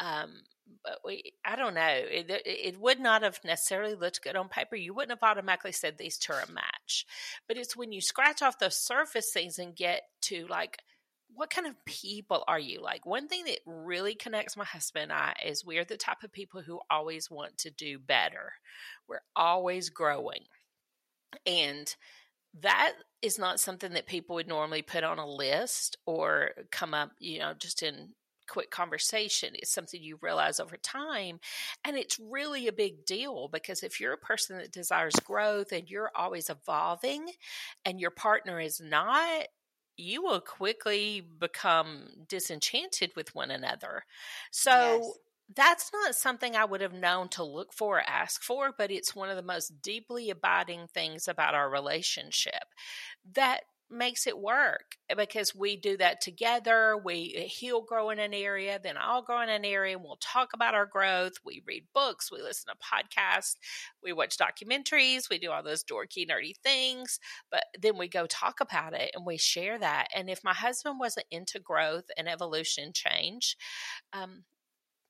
[0.00, 0.42] Um,
[0.82, 1.88] but we, I don't know.
[1.88, 4.76] It, it would not have necessarily looked good on paper.
[4.76, 7.06] You wouldn't have automatically said these two are a match.
[7.46, 10.78] But it's when you scratch off those surface things and get to like,
[11.34, 12.82] what kind of people are you?
[12.82, 16.32] Like, one thing that really connects my husband and I is we're the type of
[16.32, 18.52] people who always want to do better.
[19.08, 20.44] We're always growing.
[21.46, 21.94] And
[22.60, 27.10] that is not something that people would normally put on a list or come up,
[27.20, 28.14] you know, just in
[28.48, 29.50] quick conversation.
[29.54, 31.38] It's something you realize over time.
[31.84, 35.88] And it's really a big deal because if you're a person that desires growth and
[35.88, 37.26] you're always evolving
[37.84, 39.46] and your partner is not,
[39.98, 44.04] you will quickly become disenchanted with one another.
[44.52, 45.18] So yes.
[45.54, 49.16] that's not something I would have known to look for or ask for, but it's
[49.16, 52.64] one of the most deeply abiding things about our relationship
[53.34, 57.00] that makes it work because we do that together.
[57.02, 60.18] We uh, he'll grow in an area, then I'll grow in an area, and we'll
[60.20, 61.34] talk about our growth.
[61.44, 63.56] We read books, we listen to podcasts,
[64.02, 67.18] we watch documentaries, we do all those dorky, nerdy things,
[67.50, 70.08] but then we go talk about it and we share that.
[70.14, 73.56] And if my husband wasn't into growth and evolution change,
[74.12, 74.44] um,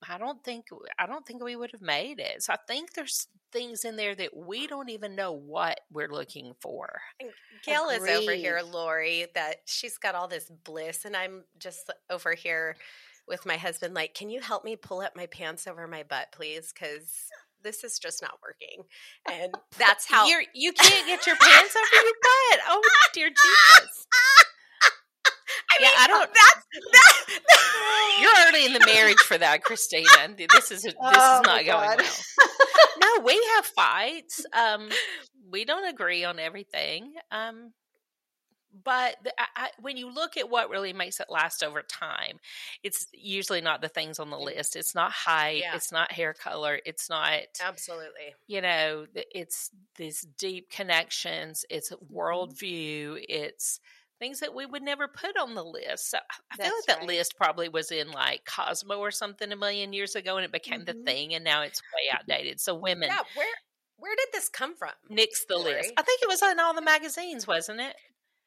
[0.07, 2.43] I don't think I don't think we would have made it.
[2.43, 6.53] So I think there's things in there that we don't even know what we're looking
[6.61, 7.01] for.
[7.19, 7.31] And
[7.65, 8.11] Gail Agreed.
[8.11, 12.77] is over here, Lori, that she's got all this bliss, and I'm just over here
[13.27, 13.93] with my husband.
[13.93, 16.71] Like, can you help me pull up my pants over my butt, please?
[16.73, 17.25] Because
[17.63, 18.83] this is just not working.
[19.29, 22.59] And that's how You're, you can't get your pants over your butt.
[22.67, 22.81] Oh
[23.13, 24.07] dear Jesus!
[25.79, 26.29] I yeah, I don't.
[26.33, 28.19] That's that.
[28.21, 30.07] You're already in the marriage for that, Christina.
[30.37, 31.97] This is this oh, is not going well.
[31.97, 34.45] no, we have fights.
[34.53, 34.89] Um,
[35.51, 37.13] we don't agree on everything.
[37.31, 37.73] Um,
[38.83, 42.39] but the, I, when you look at what really makes it last over time,
[42.83, 44.75] it's usually not the things on the list.
[44.75, 45.61] It's not height.
[45.61, 45.75] Yeah.
[45.75, 46.79] It's not hair color.
[46.85, 47.33] It's not
[47.65, 48.35] absolutely.
[48.47, 51.65] You know, it's these deep connections.
[51.69, 52.15] It's mm-hmm.
[52.15, 53.23] worldview.
[53.27, 53.79] It's
[54.19, 56.11] things that we would never put on the list.
[56.11, 57.07] So I That's feel like that right.
[57.07, 60.81] list probably was in like Cosmo or something a million years ago and it became
[60.81, 60.97] mm-hmm.
[60.99, 62.59] the thing and now it's way outdated.
[62.59, 63.47] So women Yeah, where
[63.97, 64.91] where did this come from?
[65.09, 65.91] Nix the list.
[65.97, 67.95] I think it was in all the magazines, wasn't it?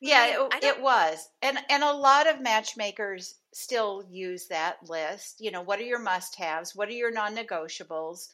[0.01, 1.29] Yeah, it, it was.
[1.43, 5.37] And and a lot of matchmakers still use that list.
[5.39, 6.75] You know, what are your must-haves?
[6.75, 8.29] What are your non-negotiables?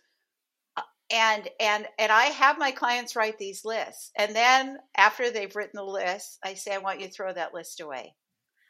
[1.11, 5.77] And and and I have my clients write these lists, and then after they've written
[5.77, 8.14] the list, I say, I want you to throw that list away,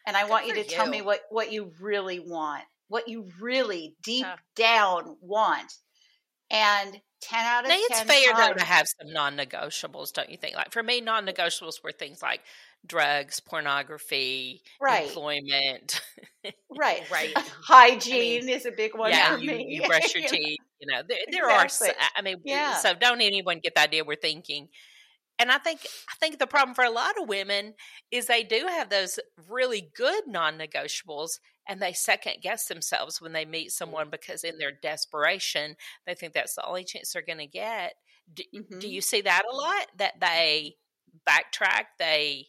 [0.07, 3.29] and I Good want you to tell me what what you really want, what you
[3.40, 4.37] really deep Yeah.
[4.57, 5.72] down want,
[6.51, 10.37] and ten out of Now, it's ten fair though to have some non-negotiables, don't you
[10.37, 10.55] think?
[10.57, 12.40] Like for me, non-negotiables were things like
[12.87, 15.09] drugs, pornography, Right.
[15.09, 16.01] employment.
[16.70, 17.37] right, Right.
[17.64, 19.66] Hygiene is a big one yeah, for you, me.
[19.70, 20.61] you brush your teeth.
[20.80, 21.66] You know, there, there are.
[22.16, 22.76] I mean, Yeah.
[22.76, 24.68] so don't anyone get the idea we're thinking.
[25.38, 27.74] And I think I think the problem for a lot of women
[28.10, 31.38] is they do have those really good non-negotiables,
[31.68, 36.32] and they second guess themselves when they meet someone because in their desperation they think
[36.34, 37.94] that's the only chance they're going to get.
[38.32, 38.80] Do, Mhm.
[38.80, 39.86] do you see that a lot?
[39.96, 40.76] That they
[41.28, 42.48] backtrack, they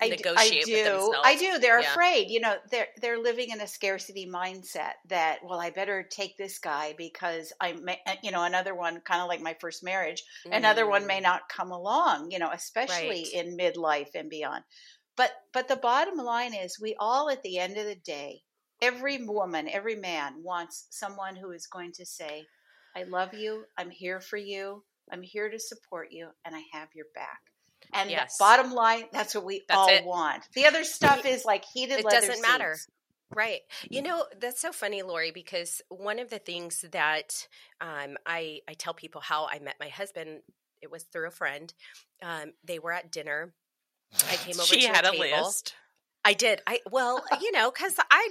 [0.00, 1.14] I, negotiate I with do.
[1.24, 1.58] I do.
[1.58, 1.90] They're Yeah.
[1.92, 2.30] afraid.
[2.30, 6.58] You know, they're they're living in a scarcity mindset that well, I better take this
[6.58, 10.24] guy because I may, uh, you know, another one kind of like my first marriage.
[10.50, 11.22] Another one may Mm.
[11.22, 12.30] not come along.
[12.30, 13.32] You know, especially Right.
[13.32, 14.64] in midlife and beyond.
[15.16, 18.42] But but the bottom line is, we all at the end of the day,
[18.80, 22.50] every woman, every man wants someone who is going to say,
[22.96, 23.66] "I love you.
[23.78, 24.84] I'm here for you.
[25.10, 27.51] I'm here to support you, and I have your back."
[27.92, 28.36] And the Yes.
[28.38, 30.04] bottom line, that's what we That's all it.
[30.04, 30.44] want.
[30.54, 32.76] The other stuff is like heated It doesn't matter.
[33.34, 33.60] Right.
[33.90, 37.46] You know, that's so funny, Lori, because one of the things that
[37.80, 40.40] um, I, I tell people how I met my husband,
[40.82, 41.72] it was through a friend.
[42.22, 43.54] Um, they were at dinner.
[44.30, 45.46] I came over she to had a a table.
[45.46, 45.74] list.
[46.24, 46.60] I did.
[46.66, 48.28] I well, you know, because I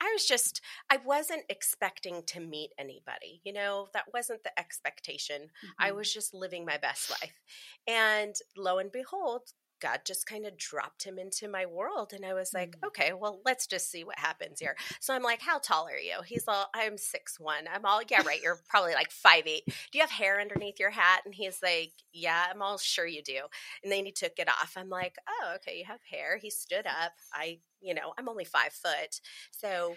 [0.00, 0.60] I was just
[0.90, 3.40] I wasn't expecting to meet anybody.
[3.44, 5.50] You know, that wasn't the expectation.
[5.78, 5.92] I Mhm.
[5.92, 7.40] was just living my best life.
[7.86, 9.42] And lo and behold,
[9.84, 12.12] God just kind of dropped him into my world.
[12.14, 12.86] And I was like, Mm.
[12.88, 14.76] okay, well, let's just see what happens here.
[15.00, 16.22] So I'm like, how tall are you?
[16.24, 17.64] He's all, I'm six one.
[17.72, 18.40] I'm all, yeah, right.
[18.42, 19.64] You're probably like five eight.
[19.66, 21.20] Do you have hair underneath your hat?
[21.26, 23.40] And he's like, yeah, I'm all sure you do.
[23.82, 24.72] And then he took it off.
[24.76, 26.38] I'm like, oh, okay, you have hair.
[26.38, 27.12] He stood up.
[27.32, 29.20] I, you know, I'm only five foot.
[29.50, 29.96] So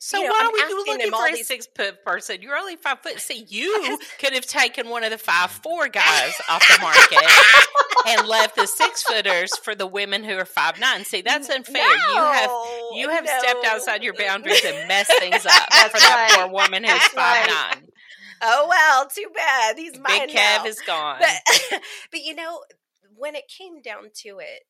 [0.00, 2.42] So You know, why I'm are we looking for a these- six foot person?
[2.42, 3.20] You're only five foot.
[3.20, 7.30] See, you could have taken one of the five four guys off the market
[8.06, 11.04] and left the six footers for the women who are five nine.
[11.04, 11.82] See, that's unfair.
[11.82, 12.50] you have
[12.94, 16.40] you have stepped outside your boundaries and messed things up That's for that right.
[16.40, 17.74] poor woman who's five right.
[17.76, 17.88] nine.
[18.42, 19.76] Oh well, too bad.
[19.78, 20.58] He's mine Big now.
[20.62, 21.18] Kev is gone.
[21.20, 21.80] but,
[22.10, 22.60] but you know,
[23.16, 24.62] when it came down to it,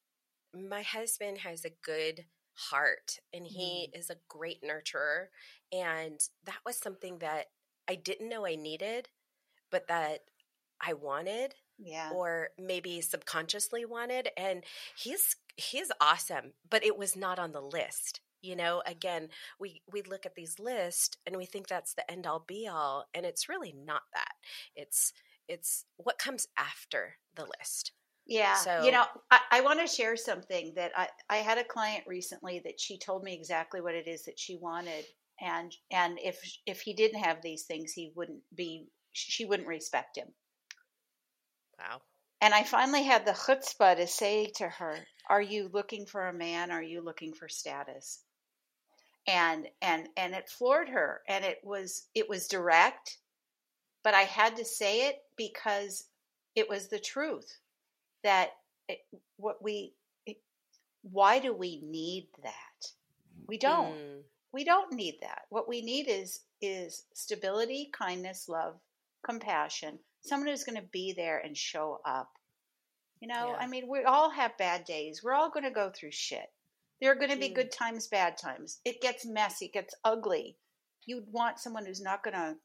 [0.54, 2.24] my husband has a good
[2.70, 3.98] heart and he Mm.
[3.98, 5.26] is a great nurturer.
[5.70, 7.46] And that was something that
[7.86, 9.10] I didn't know I needed,
[9.70, 10.20] but that
[10.80, 12.10] I wanted Yeah.
[12.12, 14.30] or maybe subconsciously wanted.
[14.36, 14.64] And
[14.96, 18.20] he's he's awesome, but it was not on the list.
[18.42, 18.90] You know, mm.
[18.90, 22.68] again, we we look at these lists and we think that's the end all be
[22.68, 24.32] all, and it's really not that.
[24.76, 25.12] It's
[25.48, 27.92] it's what comes after the list.
[28.26, 28.54] Yeah.
[28.56, 32.04] So- you know, I, I want to share something that I, I had a client
[32.06, 35.06] recently that she told me exactly what it is that she wanted.
[35.40, 40.18] And and if if he didn't have these things, he wouldn't be she wouldn't respect
[40.18, 40.28] him.
[41.78, 42.02] Wow.
[42.40, 46.32] And I finally had the chutzpah to say to her, "Are you looking for a
[46.32, 46.72] man?
[46.72, 48.24] Are you looking for status?"
[49.26, 53.18] And and and it floored her, and it was it was direct,
[54.02, 56.08] but I had to say it because
[56.54, 57.58] it was the truth.
[58.22, 58.50] That
[58.88, 59.00] it,
[59.36, 59.94] what we,
[60.26, 60.42] it,
[61.02, 62.92] why do we need that?
[63.46, 63.94] We don't.
[63.94, 65.42] Mm, We don't need that.
[65.50, 68.80] What we need is is stability, kindness, love,
[69.22, 70.00] compassion.
[70.20, 72.30] Someone who's going to be there and show up.
[73.20, 73.56] You know, Yeah.
[73.64, 75.22] I mean, we all have bad days.
[75.22, 76.46] We're all going to go through shit.
[77.00, 77.54] There are going to be Mm.
[77.54, 78.80] good times, bad times.
[78.84, 80.56] It gets messy, it gets ugly.
[81.06, 82.56] You'd want someone who's not going to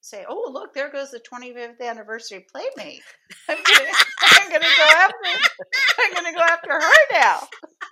[0.00, 3.02] say, "Oh, look, there goes the 25th anniversary playmate."
[3.48, 5.16] I'm going to I'm going to go after
[6.00, 7.48] I'm going to go after her now.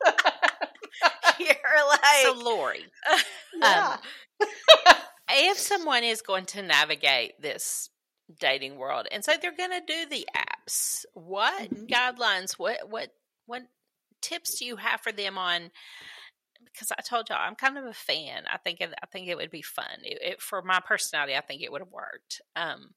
[1.38, 2.84] You're like so Lori,
[3.62, 3.96] Yeah.
[5.30, 7.89] if someone is going to navigate this
[8.38, 11.04] dating world and so they're going to do the apps.
[11.14, 11.88] What Mhm.
[11.88, 13.12] guidelines what what
[13.46, 13.62] what
[14.20, 15.70] tips do you have for them on
[16.64, 18.44] because i told y'all i'm kind of a fan.
[18.52, 20.00] I think it, i think it would be fun.
[20.04, 22.40] It, it, for my personality i think it would have worked.
[22.56, 22.94] Um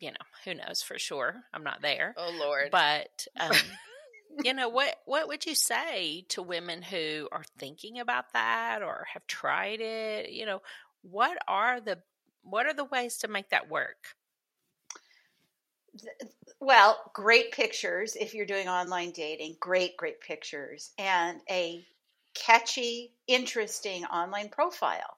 [0.00, 1.34] you know who knows for sure.
[1.52, 2.14] I'm not there.
[2.16, 2.70] Oh Lord.
[2.70, 3.56] but um,
[4.44, 9.06] you know what what would you say to women who are thinking about that or
[9.12, 10.30] have tried it?
[10.30, 10.62] You know
[11.02, 11.98] what are the
[12.42, 14.16] what are the ways to make that work
[16.60, 21.86] Well, great pictures if you're doing online dating, great, great pictures, and a
[22.34, 25.16] catchy, interesting online profile.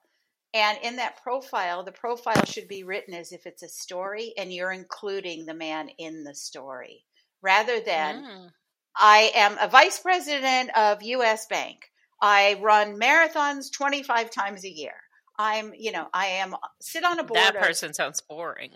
[0.53, 4.53] And in that profile, the profile should be written as if it's a story and
[4.53, 7.05] you're including the man in the story
[7.41, 8.51] rather than Mm.
[8.95, 11.91] I am a vice president of US Bank.
[12.21, 14.95] I run marathons 25 times a year.
[15.37, 18.71] I'm, you know, I am uh, sit on a board That of- person sounds boring.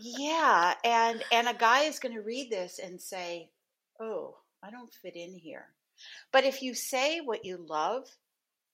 [0.00, 3.50] yeah, and and a guy is going to read this and say,
[4.00, 5.66] "Oh, I don't fit in here."
[6.32, 8.04] But if you say what you love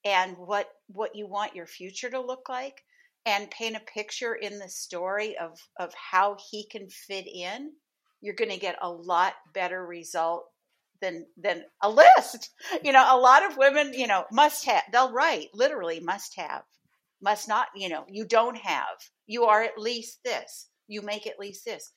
[0.05, 2.83] and what what you want your future to look like
[3.25, 7.71] and paint a picture in the story of of how he can fit in,
[8.21, 10.49] you're going to get a lot better result
[11.01, 12.49] than than a list.
[12.83, 14.83] You know, a lot of women, you know, must have.
[14.91, 16.63] They'll write literally must have,
[17.21, 17.67] must not.
[17.75, 18.97] You know, you don't have.
[19.25, 20.67] You are at least this.
[20.87, 21.91] You make at least this.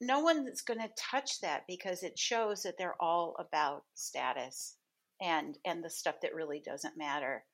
[0.00, 4.76] No one's going to touch that because it shows that they're all about status
[5.20, 7.44] and and the stuff that really doesn't matter.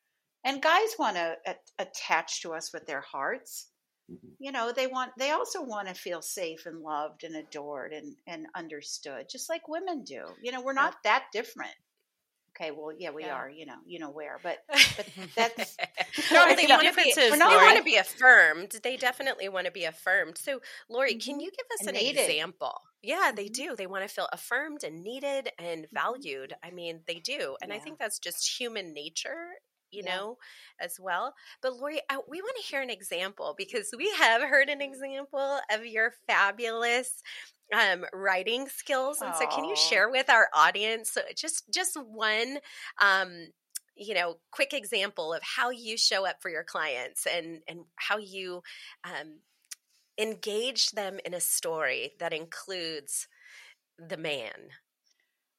[0.45, 1.37] And guys want to
[1.79, 3.69] attach to us with their hearts
[4.13, 4.29] Mm-hmm.
[4.39, 8.15] you know they want they also want to feel safe and loved and adored and
[8.27, 11.75] and understood just like women do you know we're not that different
[12.55, 13.35] okay well yeah we Yeah.
[13.35, 15.77] are you know you know where but but that's
[16.31, 18.81] No, the they want to be, difference is, they want to be affirmed.
[18.83, 20.37] They definitely want to be affirmed.
[20.37, 20.61] So,
[20.91, 21.41] Lori, can mm-hmm.
[21.41, 22.21] you give us And an needed.
[22.29, 22.81] example?
[23.03, 23.55] Yeah, they Mhm.
[23.55, 23.77] do.
[23.77, 25.95] They want to feel affirmed and needed and mm-hmm.
[25.95, 26.55] valued.
[26.63, 27.57] I mean, they do.
[27.63, 29.55] And I think that's just human nature,
[29.93, 30.17] you Yeah.
[30.17, 30.39] know,
[30.81, 31.35] as well.
[31.63, 35.61] But, Lori, I, we want to hear an example because we have heard an example
[35.71, 37.23] of your fabulous
[37.75, 39.23] um, writing skills.
[39.23, 42.59] And so, can you share with our audience uh, just just one
[43.01, 43.49] um,
[43.97, 48.19] you know quick example of how you show up for your clients and and how
[48.19, 48.63] you
[49.05, 49.39] um,
[50.19, 53.29] engage them in a story that includes
[53.99, 54.71] the man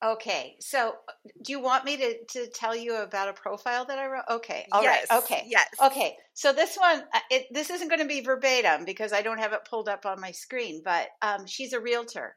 [0.03, 0.95] okay so
[1.43, 4.67] do you want me to to tell you about a profile that i wrote okay
[4.71, 5.05] all right.
[5.09, 8.85] yes okay yes Okay, so this one, uh, it, this isn't going to be verbatim
[8.85, 12.35] because I don't have it pulled up on my screen, but um, she's a realtor.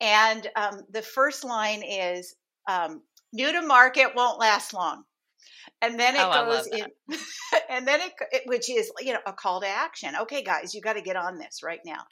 [0.00, 2.36] And um, the first line is
[2.68, 5.04] um, new to market won't last long.
[5.82, 6.86] And then it Oh, goes in,
[7.70, 10.14] and then it, it, which is, you know, a call to action.
[10.22, 12.04] Okay, guys, you got to get on this right now.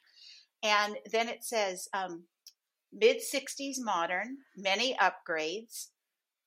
[0.63, 2.23] And then it says um,
[2.93, 5.87] mid 60s modern, many upgrades.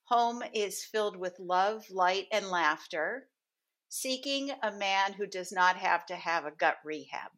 [0.05, 3.27] Home is filled with love, light, and laughter
[3.89, 7.31] seeking a man who does not have to have a gut rehab.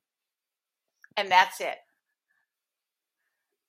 [1.17, 1.77] And that's it.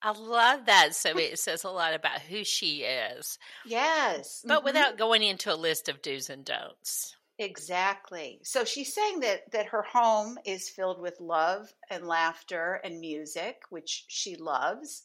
[0.02, 0.94] I love that.
[0.94, 4.44] So it says a lot about who she is, Yes.
[4.46, 7.16] but mhm, without going into a list of do's and don'ts.
[7.38, 8.40] exactly.
[8.44, 13.62] So she's saying that that her home is filled with love and laughter and music,
[13.70, 15.04] which she loves.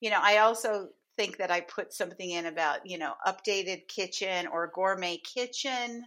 [0.00, 4.46] You know, I also think that I put something in about, you know, updated kitchen
[4.46, 6.04] or gourmet kitchen.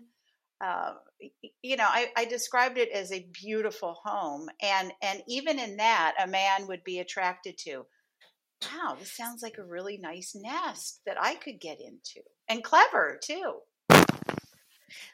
[0.59, 0.93] Uh,
[1.61, 6.15] you know, I, I described it as a beautiful home, and and even in that,
[6.21, 7.85] a man would be attracted to.
[8.63, 13.19] Wow, this sounds like a really nice nest that I could get into, and clever
[13.21, 13.61] too.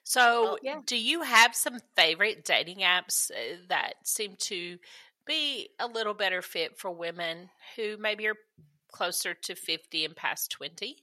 [0.03, 0.79] So, Well, yeah.
[0.85, 4.77] do you have some favorite dating apps uh, that seem to
[5.25, 8.37] be a little better fit for women who maybe are
[8.91, 10.97] closer to 50 and past 20?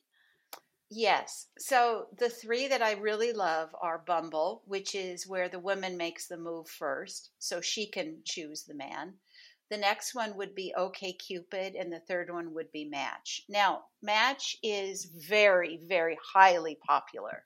[0.90, 1.46] Yes.
[1.58, 6.26] So the three that I really love are Bumble, which is where the woman makes
[6.26, 9.14] the move first, so she can choose the man.
[9.70, 13.42] The next one would be OK Cupid, and the third one would be Match.
[13.48, 17.44] Now, Match is very, very highly popular.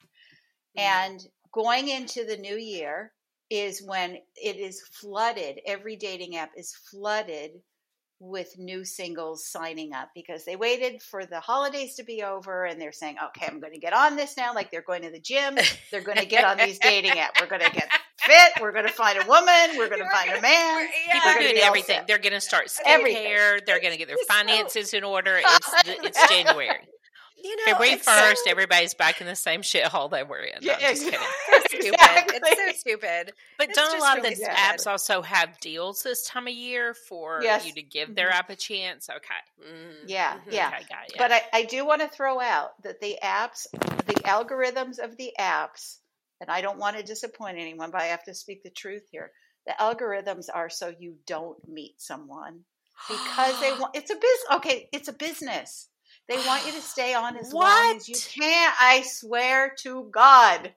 [0.75, 1.13] Mm-hmm.
[1.13, 3.13] And going into the new year
[3.49, 7.51] is when it is flooded, every dating app is flooded
[8.19, 12.79] with new singles signing up because they waited for the holidays to be over and
[12.79, 14.53] they're saying, okay, I'm going to get on this now.
[14.53, 15.55] Like they're going to the gym,
[15.91, 17.41] they're going to get on these dating apps.
[17.41, 17.89] We're going to get
[18.21, 18.53] fit.
[18.61, 19.77] We're going to find a woman.
[19.77, 20.75] We're going to find gonna- a man.
[20.77, 22.01] we're- People We're doing everything.
[22.07, 23.25] They're going to start Everything.
[23.27, 23.65] skincare.
[23.65, 25.37] They're going to get their finances in order.
[25.43, 26.69] It's it's January,
[27.45, 28.47] you know February it's so- first.
[28.47, 30.59] Everybody's back in the same shithole they were in.
[30.65, 31.19] No, I'm just kidding.
[31.19, 32.39] so stupid Exactly.
[32.41, 34.79] it's so stupid But It's don't a just lot of really the sad.
[34.79, 37.65] apps also have deals this time of year for Yes.
[37.65, 38.33] you to give their Mhm.
[38.35, 39.09] app a chance?
[39.09, 39.69] Okay.
[39.71, 40.51] Mhm, Yeah, mhm.
[40.53, 40.67] yeah.
[40.73, 41.13] Okay, got it.
[41.17, 45.31] But I, I do want to throw out that the apps, the algorithms of the
[45.39, 45.97] apps,
[46.41, 49.31] and I don't want to disappoint anyone, but I have to speak the truth here.
[49.67, 52.65] The algorithms are so you don't meet someone
[53.07, 54.45] because they want it's a business.
[54.55, 55.87] Okay, it's a business.
[56.27, 58.29] They want you to stay on as long as you What?
[58.31, 58.73] can.
[58.79, 60.73] I swear to God.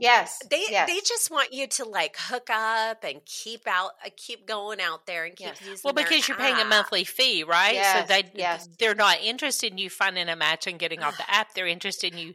[0.00, 0.38] Yes.
[0.50, 0.88] They yes.
[0.88, 5.06] they just want you to like hook up and keep out, uh, keep going out
[5.06, 5.60] there and keep Yes.
[5.60, 5.80] using.
[5.84, 7.74] Well, their because you're paying a monthly fee, right?
[7.74, 8.66] Yes, so they yes.
[8.78, 11.52] they're not interested in you finding a match and getting off the app.
[11.54, 12.34] They're interested in you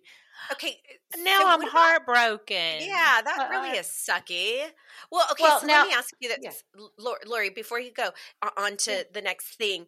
[0.52, 0.78] Okay,
[1.24, 2.82] now so I'm what about- heartbroken.
[2.82, 4.62] Yeah, that Uh, really uh, is sucky.
[5.10, 6.38] Well, okay, Well, so now- let me ask you this,
[6.78, 6.86] yeah.
[7.26, 8.12] Lori, before you go
[8.58, 9.04] on to Yeah.
[9.12, 9.88] the next thing.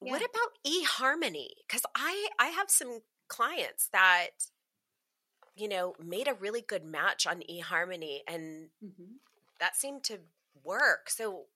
[0.00, 1.48] What about eHarmony?
[1.66, 4.28] Because I I have some clients that
[5.56, 9.18] you know made a really good match on eHarmony, and Mhm.
[9.60, 10.20] that seemed to
[10.62, 11.10] work.
[11.10, 11.46] So.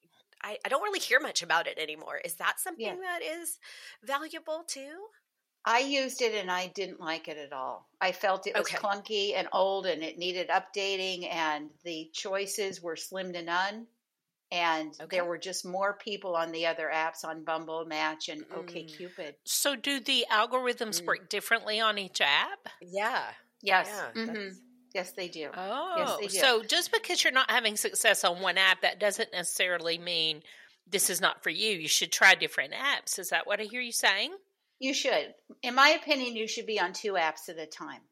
[0.42, 2.16] I, I don't really hear much about it anymore.
[2.24, 2.96] Is that something Yeah.
[2.96, 3.58] that is
[4.02, 5.08] valuable too?
[5.66, 7.86] I used it and I didn't like it at all.
[8.00, 8.78] I felt it was Okay.
[8.78, 13.86] clunky and old and it needed updating and the choices were slim to none.
[14.52, 15.16] And Okay.
[15.18, 18.56] there were just more people on the other apps on Bumble, Match, and Mm.
[18.58, 19.34] OKCupid.
[19.44, 21.06] So, do the algorithms Mm.
[21.06, 22.68] work differently on each app?
[22.80, 23.32] Yeah.
[23.62, 23.88] Yes.
[23.88, 24.48] Yeah, hmm
[24.92, 25.50] Yes, they do.
[25.54, 26.38] Oh, yes, they do.
[26.40, 30.42] so just because you're not having success on one app, that doesn't necessarily mean
[30.86, 31.78] this is not for you.
[31.78, 33.16] You should try different apps.
[33.20, 34.36] Is that what I hear you saying?
[34.80, 35.32] You should.
[35.62, 38.02] In my opinion, you should be on two apps at a time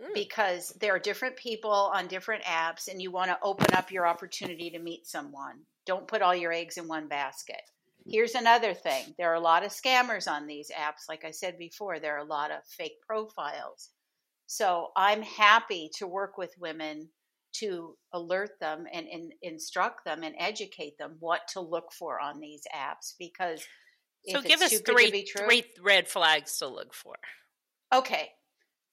[0.00, 0.14] Mm.
[0.14, 4.06] because there are different people on different apps and you want to open up your
[4.06, 5.66] opportunity to meet someone.
[5.86, 7.62] Don't put all your eggs in one basket.
[8.04, 8.10] Hmm.
[8.10, 11.08] Here's another thing there are a lot of scammers on these apps.
[11.08, 13.90] Like I said before, there are a lot of fake profiles.
[14.46, 17.08] So I'm happy to work with women
[17.54, 22.40] to alert them and, and instruct them and educate them what to look for on
[22.40, 23.62] these apps because
[24.28, 27.14] So give us too good to three be true- three red flags to look for.
[27.92, 28.30] Okay.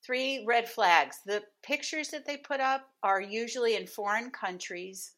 [0.06, 1.20] Three red flags.
[1.26, 5.12] The pictures that they put up are usually in foreign countries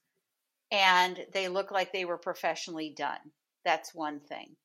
[0.71, 3.19] and they look like they were professionally done.
[3.65, 4.55] That's one thing.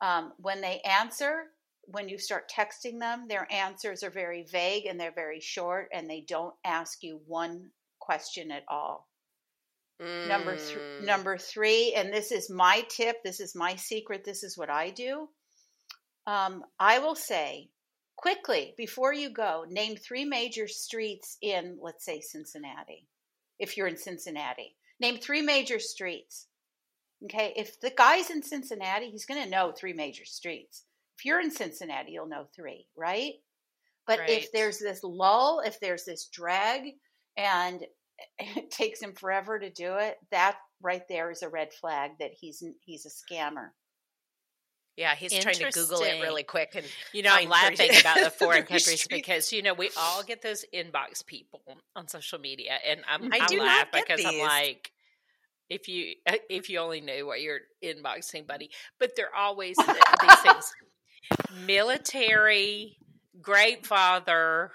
[0.00, 1.44] Um, when they answer,
[1.84, 6.08] when you start texting them, their answers are very vague and they're very short and
[6.08, 9.08] they don't ask you one question at all.
[10.00, 11.04] Number th- Mm.
[11.04, 13.22] number three, and this is my tip.
[13.22, 14.24] This is my secret.
[14.24, 15.28] This is what I do.
[16.26, 17.70] Um, I will say
[18.16, 23.06] quickly before you go, name three major streets in, let's say, Cincinnati.
[23.60, 26.46] If you're in Cincinnati, name three major streets.
[27.24, 30.84] Okay, if the guy's in Cincinnati, he's going to know three major streets.
[31.18, 33.34] If you're in Cincinnati, you'll know three, right?
[34.06, 34.30] But Right.
[34.30, 36.94] if there's this lull, if there's this drag,
[37.36, 37.84] and
[38.38, 42.32] it takes him forever to do it, that right there is a red flag that
[42.32, 43.68] he's he's a scammer.
[44.96, 46.84] Yeah, he's trying to Google it really quick and
[47.14, 50.66] You know, I'm laughing about the foreign countries because you know we all get those
[50.74, 51.62] inbox people
[51.96, 54.42] on social media, and I'm, I I, do laugh because I'm these.
[54.42, 54.92] like,
[55.70, 56.14] if you
[56.50, 58.70] if you only knew what you're inboxing, buddy,
[59.00, 60.72] but they're always these things:
[61.64, 62.98] military,
[63.40, 64.72] great father,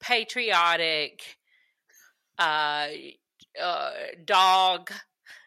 [0.00, 1.22] patriotic,
[2.38, 2.86] uh,
[3.60, 3.90] uh,
[4.24, 4.92] dog.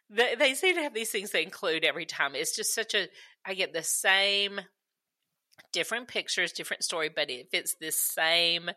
[0.09, 2.35] They, they seem to have these things they include every time.
[2.35, 3.07] It's just such a.
[3.45, 4.59] I get the same
[5.71, 8.69] different pictures, different story, but if it's the same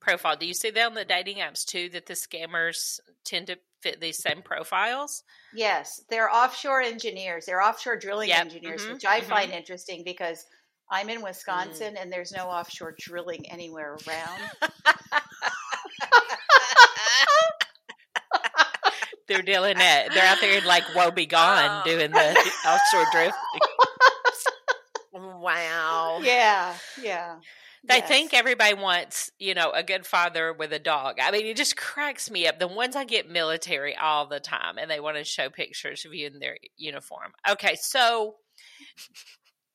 [0.00, 1.88] profile, do you see that on the dating apps too?
[1.90, 5.22] That the scammers tend to fit these same profiles.
[5.54, 7.46] Yes, they're offshore engineers.
[7.46, 9.24] They're offshore drilling Yep, engineers, mhm, which I mhm.
[9.24, 10.44] find interesting because
[10.90, 14.40] I'm in Wisconsin and there's no offshore drilling anywhere around.
[19.26, 20.08] They're doing that.
[20.12, 21.82] They're out there in like Wobegon Oh.
[21.86, 23.36] doing the offshore drift.
[25.14, 26.20] Wow.
[26.22, 27.36] yeah, yeah.
[27.86, 28.08] They yes.
[28.08, 31.16] think everybody wants, you know, a good father with a dog.
[31.20, 32.58] I mean, it just cracks me up.
[32.58, 36.14] The ones I get military all the time, and they want to show pictures of
[36.14, 37.32] you in their uniform.
[37.48, 38.36] Okay, so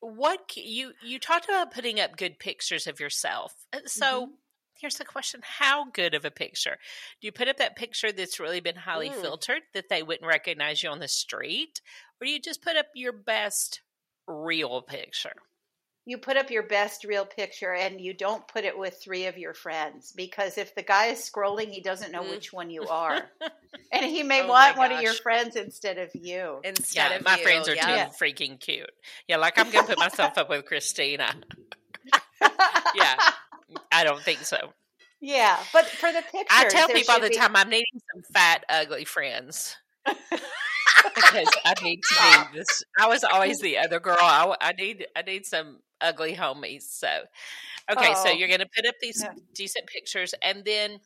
[0.02, 3.54] what you you talked about putting up good pictures of yourself.
[3.74, 4.38] Uh, So Mhm.
[4.80, 6.78] here's the question: How good of a picture
[7.22, 7.58] do you put up?
[7.58, 9.22] That picture that's really been highly Mm.
[9.22, 11.82] filtered that they wouldn't recognize you on the street,
[12.20, 13.82] or do you just put up your best
[14.30, 15.34] real picture?
[16.06, 19.38] you put up your best real picture and you don't put it with three of
[19.38, 22.32] your friends because if the guy is scrolling, he doesn't know Mm.
[22.32, 23.30] which one you are.
[23.94, 26.62] and he may Oh want one of your friends instead of you.
[26.64, 28.06] Instead yeah, of my you, friends are yeah.
[28.06, 28.90] too freaking cute.
[29.28, 31.32] Yeah, like I'm gonna put myself up with Christina.
[32.96, 33.16] Yeah,
[33.92, 34.74] I don't think so.
[35.22, 35.60] yeah.
[35.74, 38.64] But for the pictures, I tell people all the be- time I'm needing some fat,
[38.68, 39.76] ugly friends
[41.16, 42.16] because I need to
[42.52, 42.84] be this.
[43.00, 44.18] I was always the other girl.
[44.20, 46.84] I, I need I need some ugly homies.
[46.84, 47.08] So,
[47.92, 48.32] okay, so Oh.
[48.32, 49.34] you're gonna put up these Yeah.
[49.54, 51.00] decent pictures, and then,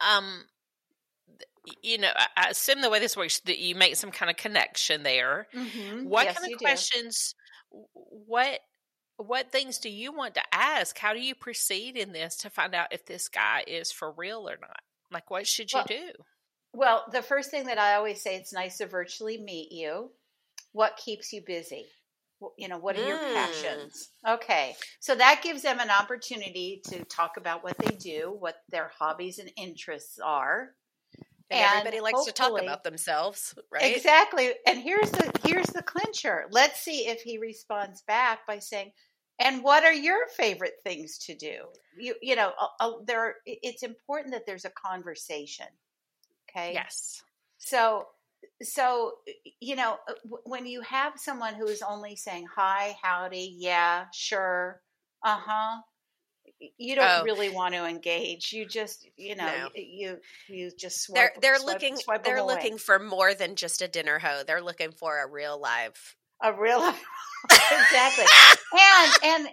[0.00, 0.44] um.
[1.82, 4.36] You know, I- I assume the way this works that you make some kind of
[4.36, 5.48] connection there.
[5.52, 6.04] Mhm.
[6.04, 6.64] What Yes, kind of do.
[6.64, 7.34] questions?
[7.70, 8.60] What
[9.16, 10.96] what things do you want to ask?
[10.98, 14.48] How do you proceed in this to find out if this guy is for real
[14.48, 14.80] or not?
[15.10, 16.12] Like, what should you Well, do?
[16.76, 20.10] Well, the first thing that I always say, it's nice to virtually meet you.
[20.72, 21.86] What keeps you busy?
[22.58, 23.32] You know, what are your Mm.
[23.32, 24.10] passions?
[24.28, 24.76] Okay.
[25.00, 29.38] So that gives them an opportunity to talk about what they do, what their hobbies
[29.38, 30.74] and interests are.
[31.50, 33.96] And, And everybody likes to talk about themselves, right?
[33.96, 34.52] Exactly.
[34.66, 36.46] And here's the here's the clincher.
[36.50, 38.92] Let's see if he responds back by saying,
[39.38, 43.34] "And what are your favorite things to do?" You you know, uh, uh, there are,
[43.46, 45.66] it's important that there's a conversation.
[46.56, 46.72] Okay?
[46.74, 47.22] Yes.
[47.58, 48.06] So
[48.62, 49.12] so
[49.60, 54.80] you know, uh, when you have someone who is only saying hi, howdy, yeah, sure,
[55.24, 55.80] uh-huh,
[56.78, 57.24] you don't Oh.
[57.24, 58.52] really want to engage.
[58.52, 59.68] You just, you know, No.
[59.74, 62.54] you you just swipe, They're they're swipe- looking swipe they're away.
[62.54, 64.42] looking for more than just a dinner hoe.
[64.46, 66.16] They're looking for a real live.
[66.42, 66.80] a real
[67.50, 68.24] exactly
[68.78, 69.48] and and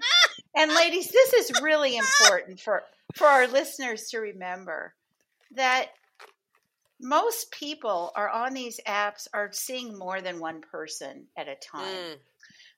[0.56, 2.84] and ladies this is really important for
[3.16, 4.94] for our listeners to remember
[5.52, 5.90] that
[7.04, 11.84] most people are on these apps are seeing more than one person at a time
[11.86, 12.16] Mm,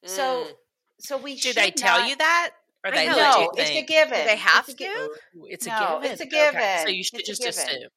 [0.05, 0.51] so mm.
[0.99, 2.51] so we Do should they tell not- you that?
[2.83, 3.87] Or they no it's a think?
[3.87, 5.09] given Do they have It's a gi- to?
[5.37, 6.11] Ooh, It's a No, given.
[6.11, 7.89] it's a Okay, So you should It's just assume.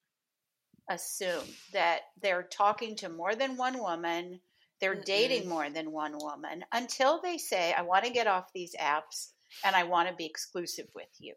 [0.89, 4.39] assume that they're talking to more than one woman,
[4.81, 5.05] they're Mm-mm.
[5.05, 9.31] dating more than one woman until they say, I want to get off these apps
[9.63, 11.35] and I want to be exclusive with you.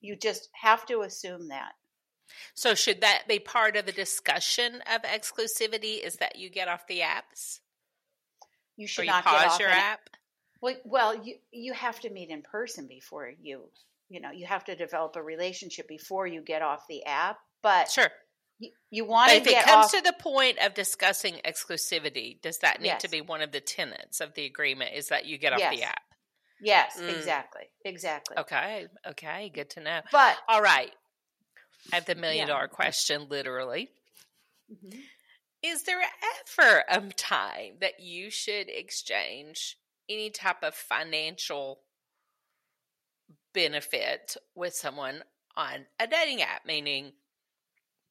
[0.00, 1.72] You just have to assume that.
[2.54, 6.04] So should that be part of the discussion of exclusivity?
[6.04, 7.60] Is that you get off the apps
[8.76, 10.10] You should you not get pause off your an- app?
[10.62, 13.70] Well, well, you you have to meet in person before you,
[14.08, 17.38] you know, you have to develop a relationship before you get off the app.
[17.62, 18.10] But Sure.
[18.58, 19.92] you, you want But to if it comes off.
[19.92, 23.02] to the point of discussing exclusivity, does that need Yes.
[23.02, 24.94] to be one of the tenets of the agreement?
[24.94, 26.02] Is that you get off the app?
[26.62, 27.08] yes, Mm.
[27.16, 28.36] exactly, exactly.
[28.36, 28.86] Okay.
[29.06, 29.48] Okay.
[29.54, 30.02] Good to know.
[30.12, 30.94] But All right.
[31.92, 32.46] I have the million Yeah.
[32.46, 33.92] dollar question, literally.
[34.68, 35.10] Mhm.
[35.62, 39.78] Is there ever a time that you should exchange
[40.08, 41.84] any type of financial
[43.52, 45.22] benefit with someone
[45.56, 47.12] on a dating app, meaning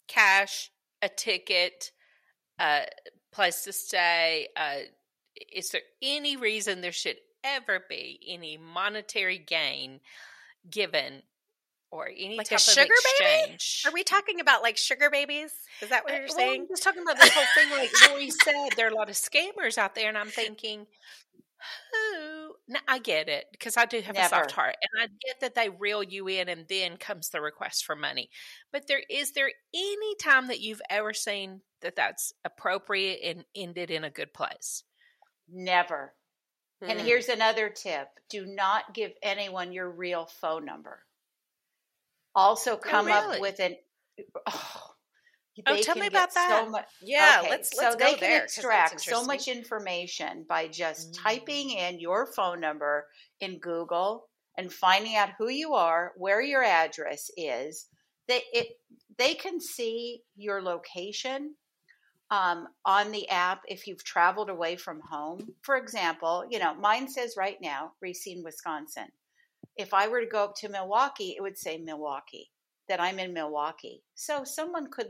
[0.08, 1.92] cash, a ticket,
[2.60, 2.88] a
[3.32, 4.50] place to stay?
[4.56, 4.82] Uh,
[5.52, 10.02] is there any reason there should ever be any monetary gain
[10.70, 11.24] given
[11.92, 13.60] or any Like a sugar of baby?
[13.86, 15.52] Are we talking about like sugar babies?
[15.82, 16.62] Is that what Uh, you're well, saying?
[16.62, 19.16] I'm just talking about this whole thing, like Lori said, there are a lot of
[19.16, 20.88] scammers out there, and I'm thinking,
[21.92, 22.56] who?
[22.68, 25.56] No, I get it because I do have a soft heart, and I get that
[25.56, 28.30] they reel you in, and then comes the request for money.
[28.72, 33.92] But there is there any time that you've ever seen that that's appropriate and ended
[33.92, 34.84] in a good place?
[35.50, 36.16] never.
[36.88, 37.06] And Hmm.
[37.06, 41.06] here's another tip do not give anyone your real phone number.
[42.36, 43.36] Also, come really?
[43.36, 43.76] up with an.
[44.48, 44.90] Oh,
[45.68, 46.64] Oh, tell me about that.
[46.66, 50.68] So much, yeah, okay, let's so let's they go can extract so much information by
[50.68, 51.24] just Mm.
[51.24, 53.08] typing in your phone number
[53.42, 57.88] in Google and finding out who you are, where your address is.
[58.28, 58.80] They it
[59.18, 61.56] they can see your location
[62.32, 65.56] um, on the app if you've traveled away from home.
[65.62, 69.08] For example, you know, mine says right now, Racine, Wisconsin.
[69.80, 72.52] If I were to go up to Milwaukee, it would say Milwaukee,
[72.90, 74.04] that I'm in Milwaukee.
[74.16, 75.08] So someone could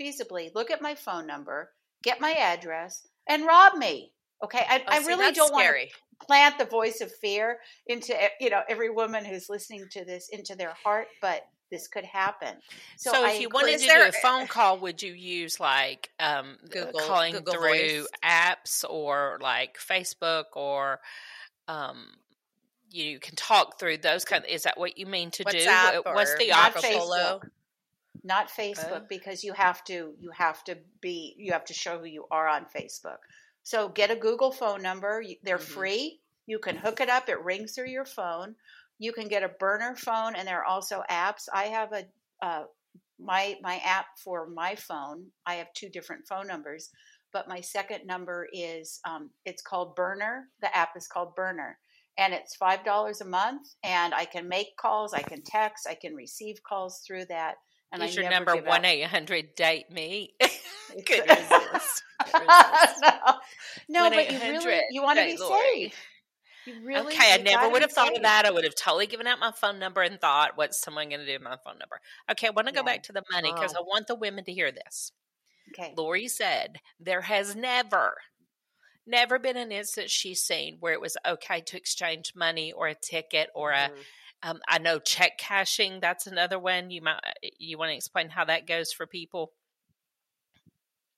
[0.00, 1.70] feasibly look at my phone number,
[2.02, 4.12] get my address, and rob me.
[4.42, 5.92] Okay, I, Oh, I see, really don't want to scary.
[6.26, 10.28] plant the voice of fear into e- you know every woman who's listening to this
[10.30, 12.56] into their heart, but this could happen.
[12.96, 15.60] So, So, I if you wanted to there- do a phone call, would you use
[15.60, 18.06] like um, uh, Google- calling Google through Voice?
[18.24, 21.00] apps or like Facebook or
[21.68, 22.08] um,
[22.90, 24.44] you can talk through those kind?
[24.44, 26.02] Of, is that what you mean to WhatsApp do?
[26.12, 26.90] What's the Not option?
[26.90, 27.50] Facebook.
[28.22, 29.06] not Facebook Oh.
[29.08, 32.48] because you have to you have to be you have to show who you are
[32.48, 33.18] on Facebook.
[33.62, 35.22] So get a Google phone number.
[35.42, 35.74] They're Mhm.
[35.74, 36.20] free.
[36.46, 37.28] You can hook it up.
[37.28, 38.56] It rings through your phone.
[38.98, 41.48] You can get a burner phone, and there are also apps.
[41.52, 42.06] I have a
[42.42, 42.64] uh,
[43.18, 45.30] my my app for my phone.
[45.46, 46.90] I have two different phone numbers,
[47.32, 50.48] but my second number is um, it's called Burner.
[50.60, 51.78] The app is called Burner,
[52.20, 53.74] and it's five dollars a month.
[53.82, 55.12] And I can make calls.
[55.14, 55.88] I can text.
[55.88, 57.56] I can receive calls through that.
[57.92, 60.34] And I your never number one eight hundred date me?
[61.06, 62.02] Could resist.
[63.88, 65.94] no, no, but you really you want to be safe.
[66.84, 68.44] Really, okay, I never would have thought of that.
[68.44, 71.26] I would have totally given out my phone number and thought, what's someone going to
[71.26, 72.00] do with my phone number?
[72.30, 72.84] Okay, I want to go Yeah.
[72.84, 73.80] back to the money because Oh.
[73.80, 75.10] I want the women to hear this.
[75.72, 75.94] Okay.
[75.96, 78.18] Lori said there has never,
[79.10, 82.94] never been an instance she's seen where it was okay to exchange money or a
[82.94, 83.90] ticket or a.
[83.90, 84.04] Mhm.
[84.42, 86.00] Um, I know check cashing.
[86.00, 86.90] That's another one.
[86.90, 87.20] You might
[87.58, 89.52] you want to explain how that goes for people.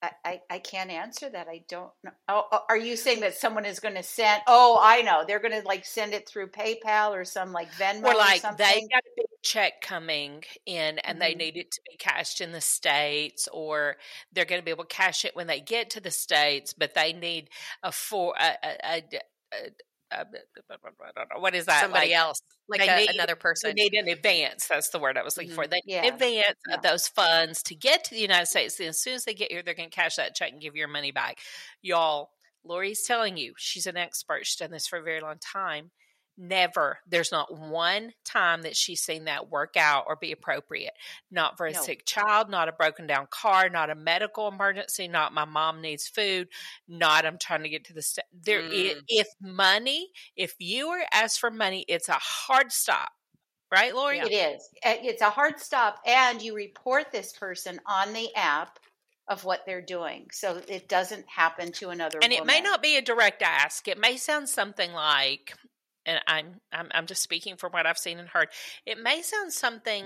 [0.02, 1.46] I, I, I can't answer that.
[1.46, 2.10] I don't know.
[2.28, 4.42] Oh, oh, are you saying that someone is going to send?
[4.48, 5.22] Oh, I know.
[5.24, 8.66] They're going to like send it through PayPal or some like Venmo or like something.
[8.66, 11.38] they got a check coming in and they Mhm.
[11.38, 13.96] need it to be cashed in the states or
[14.32, 16.94] they're going to be able to cash it when they get to the states but
[16.94, 17.50] they need
[17.82, 19.02] a for a, a, a,
[19.52, 19.56] a,
[20.12, 20.26] a-
[20.70, 23.72] I don't know, what is that Somebody like, else, like they need- another they person.
[23.74, 26.06] need an advance that's the word i was looking for they need Yeah.
[26.06, 26.74] advance Yeah.
[26.76, 29.50] of those funds to get to the united states and as soon as they get
[29.50, 31.38] here they're going to cash that check and give you your money back
[31.80, 32.30] y'all
[32.64, 35.90] lori's telling you she's an expert she's done this for a very long time
[36.38, 40.92] never there's not one time that she's seen that work out or be appropriate
[41.30, 41.80] not for a No.
[41.82, 46.08] sick child not a broken down car not a medical emergency not my mom needs
[46.08, 46.48] food
[46.88, 49.00] not i'm trying to get to the st- there Mm.
[49.08, 53.10] if money if you are asked for money it's a hard stop
[53.70, 54.68] right lori It is.
[54.84, 58.78] Uh, It's a hard stop, and you report this person on the app
[59.28, 62.18] of what they're doing, so it doesn't happen to another.
[62.22, 65.54] and it may not be a direct ask it may sound something like
[66.06, 68.48] and I'm, I'm i'm just speaking from what i've seen and heard.
[68.86, 70.04] It may sound something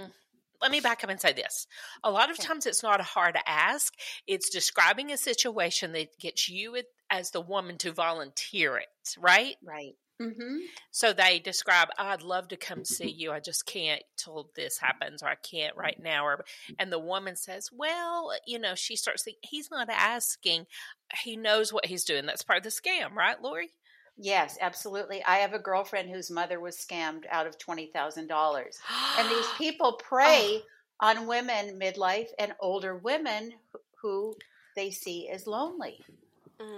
[0.63, 1.67] let me back up and say this.
[2.03, 3.93] A lot of times it's not a hard ask.
[4.27, 6.79] It's describing a situation that gets you
[7.11, 8.87] as the woman to volunteer it
[9.19, 9.57] right?
[9.63, 9.95] Right.
[10.19, 10.61] Mm-hmm.
[10.91, 13.33] so they describe i'd love to come see you.
[13.33, 16.43] I just can't till this happens or i can't right now or
[16.79, 20.69] and the woman says well you know she starts thinking he's not asking.
[21.23, 22.25] He knows what he's doing.
[22.25, 23.75] That's part of the scam right lori
[24.19, 25.23] Yes, absolutely.
[25.25, 28.79] I have a girlfriend whose mother was scammed out of twenty thousand dollars,
[29.19, 30.63] and these people prey
[31.01, 34.37] on women midlife and older women who- who
[34.75, 36.03] they see as lonely.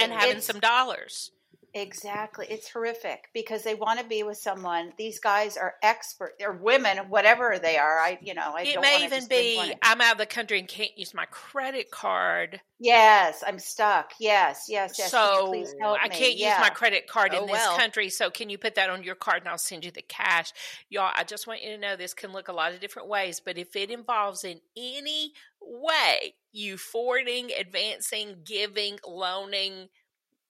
[0.01, 0.16] and Mm.
[0.16, 1.30] having It's- some dollars
[1.75, 2.47] Exactly.
[2.49, 4.93] It's horrific because they want to be with someone.
[4.97, 6.35] These guys are expert.
[6.39, 7.99] They're women, whatever they are.
[7.99, 9.79] I, you know, I it don't may even be it.
[9.83, 14.12] i'm out of the country and can't use my credit card Yes, I'm stuck.
[14.21, 15.11] Yes, yes, yes.
[15.11, 16.59] Can so please help I can't use Yeah.
[16.61, 17.77] my credit card oh, in Oh, this well.
[17.77, 18.09] country.
[18.09, 20.53] So can you put that on your card and I'll send you the cash?
[20.89, 23.41] Y'all, I just want you to know this can look a lot of different ways,
[23.41, 29.89] but if it involves in any way you forwarding, advancing, giving, loaning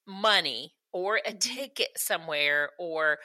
[0.06, 3.18] money or a ticket somewhere or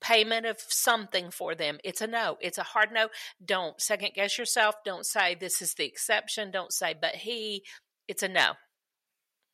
[0.00, 3.08] payment of something for them it's a no it's a hard no
[3.44, 7.62] don't second guess yourself don't say this is the exception don't say but he
[8.08, 8.52] it's a no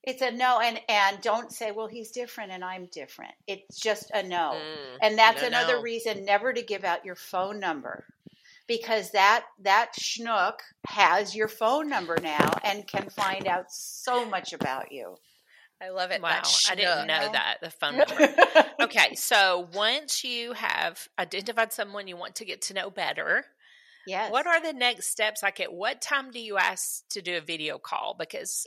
[0.03, 3.34] It's a no, and and don't say, well, he's different and I'm different.
[3.47, 4.53] It's just a no.
[4.55, 4.99] Mm.
[5.03, 5.82] And that's No, another no.
[5.82, 8.07] reason never to give out your phone number
[8.68, 14.53] because that that schnook has your phone number now and can find out so much
[14.53, 15.16] about you.
[15.83, 16.22] I love it.
[16.22, 18.35] wow i didn't know that the phone number
[18.83, 23.45] okay so once you have identified someone you want to get to know better
[24.07, 24.31] yes.
[24.31, 25.43] what are the next steps?
[25.43, 28.16] Like at what time do you ask to do a video call?
[28.18, 28.66] Because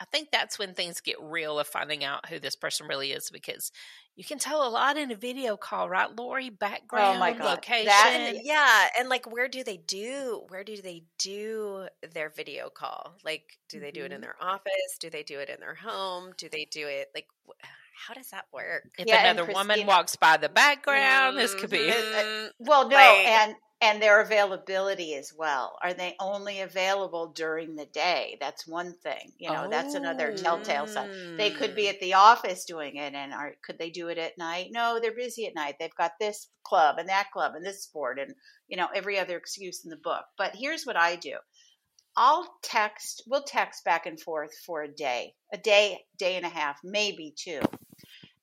[0.00, 3.30] i think that's when things get real of finding out who this person really is
[3.30, 3.70] because
[4.16, 7.44] you can tell a lot in a video call right lori background Oh God.
[7.44, 12.68] location That- yeah, and like where do they do where do they do their video
[12.68, 13.14] call?
[13.24, 14.22] Like do they do it in Mhm.
[14.22, 14.98] their office?
[14.98, 16.32] Do they do it in their home?
[16.36, 17.28] Do they do it like
[18.06, 18.84] how does that work?
[18.98, 22.50] if Yeah, and another woman walks by the background this could be Mhm.
[22.58, 25.78] Well, no, Like- and and their availability as well.
[25.80, 28.36] Are they only available during the day?
[28.40, 29.32] That's one thing.
[29.38, 31.36] You know, that's another telltale sign.
[31.36, 31.90] They could be Mm.
[31.90, 34.70] at the office doing it, and are could they do it at night?
[34.72, 35.76] No, they're busy at night.
[35.78, 38.34] They've got this club and that club and this sport and
[38.66, 40.24] you know every other excuse in the book.
[40.36, 41.38] But here's what I do:
[42.16, 43.22] I'll text.
[43.28, 47.32] We'll text back and forth for a day, a day, day and a half, maybe
[47.38, 47.60] two.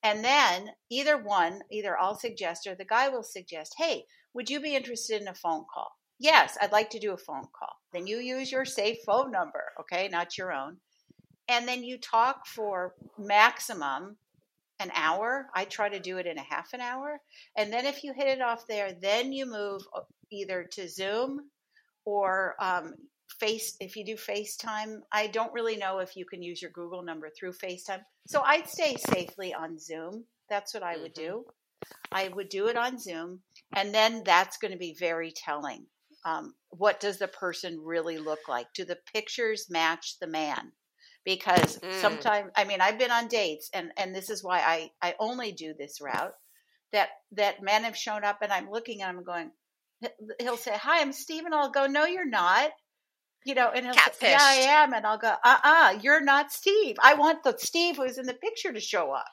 [0.06, 4.04] And then either one, either I'll suggest or the guy will suggest, hey,
[4.34, 5.90] would you be interested in a phone call?
[6.20, 7.72] Yes, I'd like to do a phone call.
[7.92, 10.76] Then you use your safe phone number, okay, not your own.
[11.48, 14.16] And then you talk for maximum
[14.78, 15.48] an hour.
[15.56, 17.20] I try to do it in a half an hour.
[17.56, 19.82] And then if you hit it off there, then you move
[20.30, 21.50] either to Zoom
[22.04, 22.94] or um,
[23.40, 25.00] face if you do FaceTime.
[25.12, 28.04] I don't really know if you can use your Google number through FaceTime.
[28.26, 30.24] So I'd stay safely on Zoom.
[30.48, 31.14] That's what I would Mhm.
[31.14, 31.46] do.
[32.10, 33.42] I would do it on Zoom,
[33.74, 35.86] and then that's going to be very telling.
[36.24, 38.72] Um, what does the person really look like?
[38.72, 40.72] Do the pictures match the man?
[41.24, 42.00] Because Mm.
[42.00, 45.52] sometimes, I mean, I've been on dates, and and this is why I I only
[45.52, 46.34] do this route.
[46.92, 49.52] That that men have shown up, and I'm looking, and I'm going.
[50.40, 52.72] He'll say, "Hi, I'm Stephen." I'll go, "No, you're not."
[53.46, 56.50] You know, and he'll say, "Yeah, I am," and I'll go, "Uh, uh-uh, you're not
[56.50, 56.96] Steve.
[57.00, 59.26] I want the Steve who's in the picture to show up."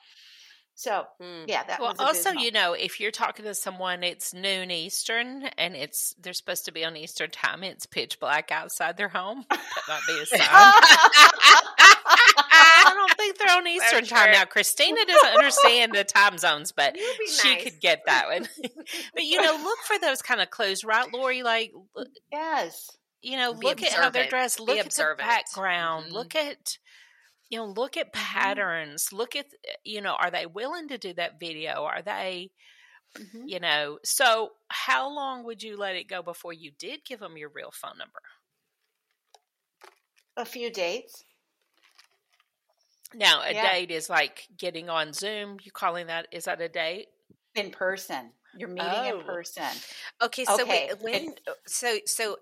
[0.76, 1.44] So Mm.
[1.48, 5.44] yeah, that well was also you know if you're talking to someone it's noon eastern
[5.56, 9.44] and it's they're supposed to be on eastern time it's pitch black outside their home
[9.48, 10.72] that might be a sign
[12.06, 14.44] I don't think they're on Eastern time now.
[14.44, 16.96] Christina doesn't understand the time zones, but
[17.28, 17.64] she nice.
[17.64, 18.48] could get that one.
[19.14, 21.42] but you know, look for those kind of clothes, right, Lori?
[21.42, 21.72] Like,
[22.30, 22.90] Yes.
[23.24, 24.30] You know, Be look at how they're observant.
[24.30, 24.60] dressed.
[24.66, 25.18] Be Look at observant.
[25.18, 26.10] the background.
[26.10, 26.12] Mhm.
[26.12, 26.78] Look at,
[27.50, 29.12] you know, look at patterns.
[29.12, 29.46] Look at,
[29.84, 31.84] you know, are they willing to do that video?
[31.84, 32.52] Are they,
[33.18, 33.48] Mhm.
[33.48, 33.98] you know?
[34.04, 37.72] So, how long would you let it go before you did give them your real
[37.72, 38.22] phone number?
[40.36, 41.24] A few dates.
[43.14, 43.62] Now, a Yeah.
[43.72, 45.58] date is like getting on Zoom.
[45.62, 46.26] You calling that?
[46.32, 47.08] Is that a date?
[47.54, 48.32] in person.
[48.52, 49.20] You're meeting Oh.
[49.20, 49.84] in person.
[50.20, 52.38] Okay, so Okay, wait, when so so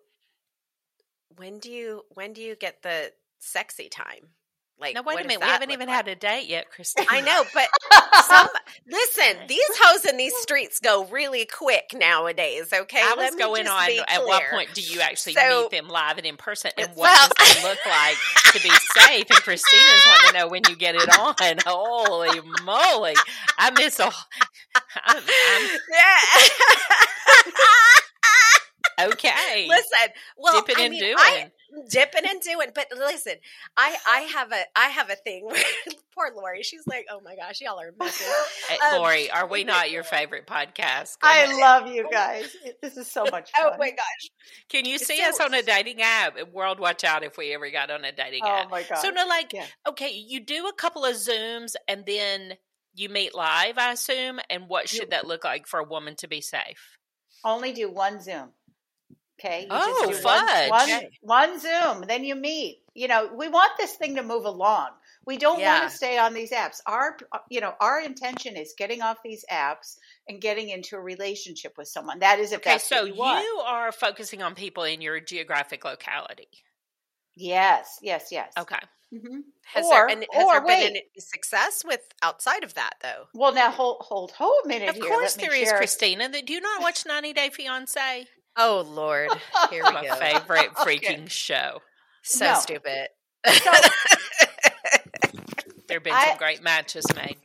[1.37, 4.29] when do you when do you get the sexy time?
[4.81, 5.43] Like Now, wait a minute.
[5.43, 5.95] We haven't even like?
[5.97, 7.07] had a date yet, Christine.
[7.09, 7.69] I know, but
[8.25, 8.49] some
[8.91, 13.01] listen, these hoes in these streets go really quick nowadays, okay?
[13.01, 13.89] I was going on.
[14.09, 16.97] At what point do you actually So- meet them live and in person, eh, and
[16.97, 18.17] what Well- does it look like
[18.55, 19.27] to be safe?
[19.31, 21.59] And Christina's want to know when you get it on.
[21.65, 23.15] Holy moly!
[23.59, 24.07] I miss a.
[25.05, 25.79] I'm, I'm
[29.01, 29.67] okay.
[29.69, 31.15] listen, well, dipping I and mean, doing.
[31.19, 31.51] I,
[31.89, 32.69] dipping and doing.
[32.75, 33.35] But listen,
[33.77, 35.49] I I have a I have a thing
[36.15, 38.27] poor Lori, she's like, oh my gosh, y'all are messes.
[38.69, 41.17] Hey, um, Lori, are we not your favorite podcast?
[41.23, 42.55] I love you guys.
[42.83, 44.31] This is so much Oh my gosh,
[44.69, 46.37] Can you see so- us on a dating app?
[46.53, 48.71] World, watch out if we ever got on a dating Oh app.
[48.71, 48.99] my god.
[48.99, 49.65] So no, like Yeah.
[49.89, 52.55] okay, you do a couple of zooms and then
[52.95, 54.39] you meet live, I assume.
[54.51, 56.99] And what should that look like for a woman to be safe?
[57.45, 58.51] Only do one Zoom.
[59.45, 59.63] Okay.
[59.63, 60.71] You Oh, one- fudge.
[60.71, 61.11] One, Okay.
[61.21, 62.03] one Zoom.
[62.03, 62.83] Then you meet.
[62.95, 64.91] You know, we want this thing to move along.
[65.25, 65.79] We don't Yeah.
[65.81, 66.81] want to stay on these apps.
[66.87, 67.17] Our,
[67.49, 69.97] you know, our intention is getting off these apps
[70.29, 72.19] and getting into a relationship with someone.
[72.19, 73.45] That is if Okay, that's so what you want.
[73.45, 76.49] you are focusing on people in your geographic locality.
[77.35, 78.53] Yes, yes, yes.
[78.59, 78.79] Okay.
[79.11, 80.87] hmm has Or- there been has or there been wait.
[80.87, 83.29] any success with outside of that though?
[83.35, 85.05] Well, now hold hold hold a minute Of here.
[85.07, 86.29] course there is, Christina.
[86.31, 88.27] That do you not watch 90 Day Fiance?
[88.57, 89.31] Oh Lord,
[89.71, 90.15] here we My go.
[90.17, 90.99] favorite Okay.
[90.99, 91.81] freaking show.
[92.23, 92.55] So No.
[92.59, 93.09] stupid.
[93.47, 93.71] So
[95.89, 97.37] There have been I- some great matches made.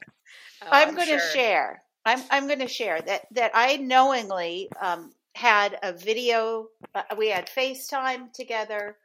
[0.62, 1.32] Oh, I'm, going to sure.
[1.34, 1.84] share.
[2.06, 6.68] I'm I'm going to share that that I knowingly um, had a video.
[6.96, 8.98] Uh, we had FaceTime together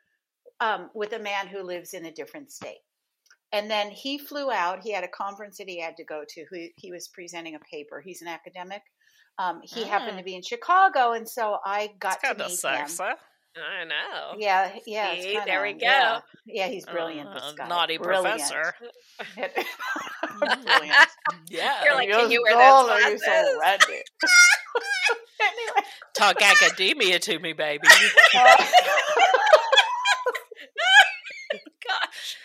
[0.60, 2.80] um, with a man who lives in a different state,
[3.52, 4.82] and then he flew out.
[4.82, 6.44] He had a conference that he had to go to.
[6.52, 8.00] He, he was presenting a paper.
[8.00, 8.82] He's an academic.
[9.42, 10.18] Um, he happened Mm.
[10.18, 13.02] to be in Chicago, and so I got It's to kind of meet sexy.
[13.02, 13.16] him.
[13.56, 14.34] I know.
[14.38, 15.80] Yeah, yeah, it's See, kinda- there we go.
[15.80, 17.28] Yeah, yeah he's brilliant.
[17.28, 17.68] Uh, this guy.
[17.68, 18.40] naughty Brilliant.
[18.40, 18.74] professor.
[20.38, 20.96] brilliant.
[21.48, 21.84] Yeah.
[21.84, 23.88] You're like, can you wear darling, those you're so glasses?
[25.40, 25.86] anyway.
[26.14, 27.86] Talk academia to me, baby.
[28.38, 28.56] uh,
[31.86, 32.36] Gosh.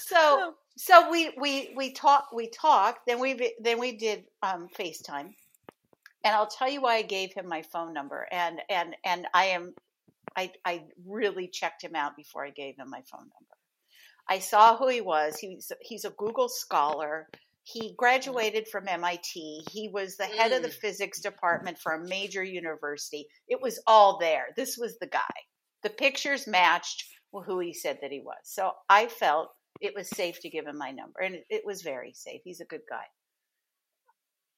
[0.00, 5.34] so so we we we talked we talked then we then we did um FaceTime
[6.26, 9.46] and I'll tell you why I gave him my phone number and and and I
[9.46, 9.74] am
[10.36, 13.56] I I really checked him out before I gave him my phone number.
[14.28, 15.38] I saw who he was.
[15.38, 17.28] He's he's a Google scholar.
[17.62, 17.94] He mm-hmm.
[17.96, 19.66] graduated from MIT.
[19.70, 20.74] He was the head of the mm.
[20.74, 23.28] physics department for a major university.
[23.48, 24.46] It was all there.
[24.56, 25.34] This was the guy.
[25.84, 27.04] The pictures matched
[27.44, 28.38] who he said that he was.
[28.44, 29.50] So I felt
[29.80, 32.40] it was safe to give him my number, and it, it was very safe.
[32.44, 33.04] He's a good guy.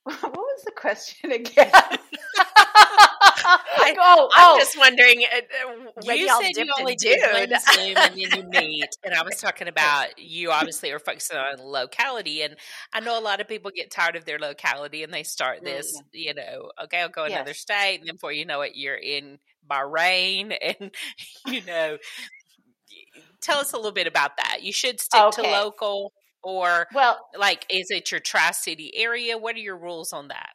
[0.21, 1.71] what was the question again?
[4.01, 5.39] oh, I'm oh, just wondering uh,
[6.09, 7.51] uh, you said you only and did dude.
[7.51, 11.37] one Zoom and then you meet, and I was talking about you obviously are focusing
[11.37, 12.57] on locality, and
[12.93, 15.65] I know a lot of people get tired of their locality and they start Mm,
[15.65, 18.95] this, you know, okay, I'll go another state, and then before you know it, you're
[18.95, 19.39] in
[19.69, 20.91] Bahrain, and
[21.47, 21.99] you know,
[23.41, 24.63] tell us a little bit about that.
[24.63, 29.36] You should stick to local, or well, like, is it your Tri City area?
[29.39, 30.51] What are your rules on that?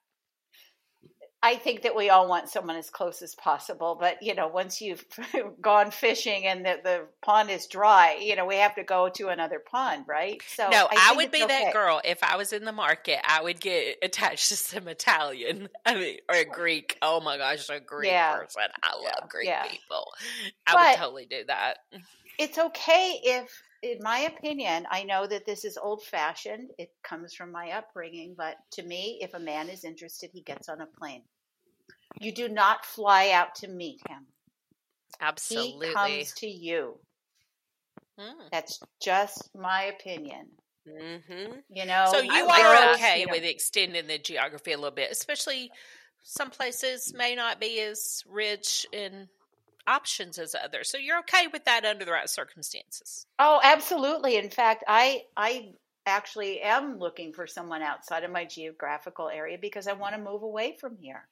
[1.45, 4.79] I think that we all want someone as close as possible, but you know, once
[4.79, 5.03] you've
[5.61, 9.27] gone fishing and the, the pond is dry, you know, we have to go to
[9.27, 10.41] another pond, right?
[10.47, 13.19] So No, I, think would be that girl if I was in the market.
[13.29, 16.97] I would get attached to some Italian, I mean, or a Greek.
[17.01, 18.37] Oh my gosh, a Greek Yeah.
[18.37, 18.61] person.
[18.81, 19.67] I love Greek yeah.
[19.67, 20.13] people.
[20.65, 21.79] I But- would totally do that.
[22.39, 26.71] It's okay if, in my opinion, I know that this is old fashioned.
[26.79, 30.69] It comes from my upbringing, but to me, if a man is interested, he gets
[30.69, 31.23] on a plane.
[32.21, 34.25] You do not fly out to meet him.
[35.19, 35.87] Absolutely.
[35.87, 36.97] He comes to you.
[38.17, 38.49] Mm.
[38.51, 40.47] That's just my opinion.
[40.87, 41.53] mm-hmm.
[41.69, 44.91] You know, So you I are okay you know, with extending the geography a little
[44.91, 45.71] bit, especially
[46.23, 49.27] some places may not be as rich in
[49.87, 50.89] options as others.
[50.89, 53.25] So you're okay with that under the right circumstances.
[53.39, 54.37] Oh, absolutely.
[54.37, 55.73] In fact, I I
[56.05, 60.43] actually am looking for someone outside of my geographical area because I want to move
[60.43, 61.27] away from here.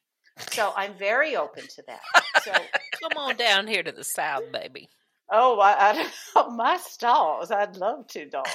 [0.51, 2.01] So I'm very open to that.
[2.43, 2.51] So
[3.01, 4.89] come on down here to the south, baby.
[5.33, 7.51] Oh, I, I my stalls.
[7.51, 8.47] I'd love to, dog.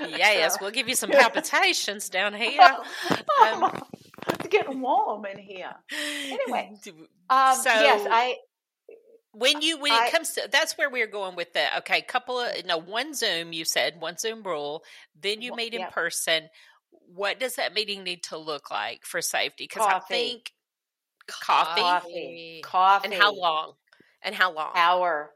[0.00, 0.58] yes, so.
[0.62, 2.62] we'll give you some palpitations down here.
[3.42, 3.82] Um,
[4.28, 5.74] it's getting warm in here.
[6.26, 6.72] Anyway,
[7.28, 8.36] um, so yes, I.
[9.38, 12.40] When you when I, it comes to that's where we're going with the okay couple
[12.40, 14.82] of no one Zoom you said one Zoom rule
[15.20, 15.92] then you meet in yep.
[15.92, 16.48] person.
[17.14, 19.64] What does that meeting need to look like for safety?
[19.64, 20.52] Because I think
[21.26, 23.74] coffee, coffee, coffee, and how long?
[24.22, 24.72] And how long?
[24.74, 25.32] Hour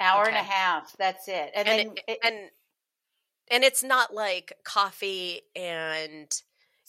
[0.00, 0.30] hour okay.
[0.30, 0.96] and a half.
[0.98, 1.52] That's it.
[1.54, 2.34] And, and then it, and
[3.50, 6.30] and it's not like coffee and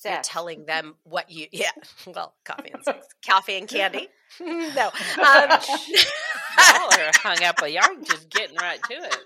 [0.01, 0.13] sex.
[0.27, 1.71] you're telling them what you yeah
[2.07, 4.07] well coffee and sex coffee and candy.
[4.39, 9.17] No um, y'all are hung up y'all are just getting right to it.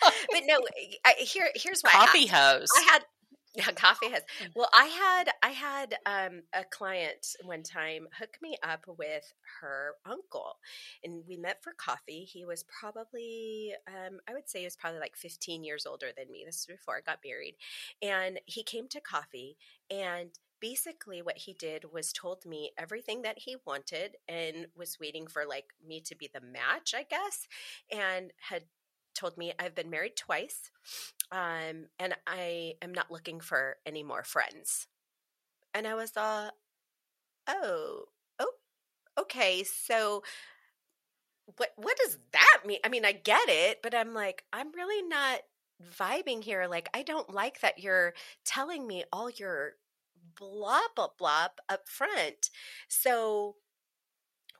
[0.00, 0.58] But no
[1.04, 2.68] I, here here's why coffee I, hose.
[2.74, 3.04] I had
[3.54, 4.22] yeah, coffee has.
[4.42, 4.52] Mm.
[4.54, 9.94] Well, I had I had um, a client one time hook me up with her
[10.06, 10.56] uncle,
[11.04, 12.24] and we met for coffee.
[12.24, 16.30] He was probably um, I would say he was probably like 15 years older than
[16.30, 16.44] me.
[16.46, 17.56] This is before I got married,
[18.00, 19.56] and he came to coffee
[19.90, 20.30] and
[20.60, 25.44] basically what he did was told me everything that he wanted and was waiting for
[25.44, 27.48] like me to be the match i guess
[27.90, 28.62] and had
[29.14, 30.70] told me I've been married twice
[31.30, 34.86] um, and I am not looking for any more friends.
[35.74, 36.50] And I was all,
[37.48, 38.04] oh,
[38.38, 38.52] oh,
[39.18, 39.64] okay.
[39.64, 40.22] So
[41.56, 42.78] what what does that mean?
[42.84, 45.40] I mean, I get it, but I'm like, I'm really not
[45.98, 46.66] vibing here.
[46.68, 49.72] Like, I don't like that you're telling me all your
[50.38, 52.50] blah blah blah up front.
[52.88, 53.56] So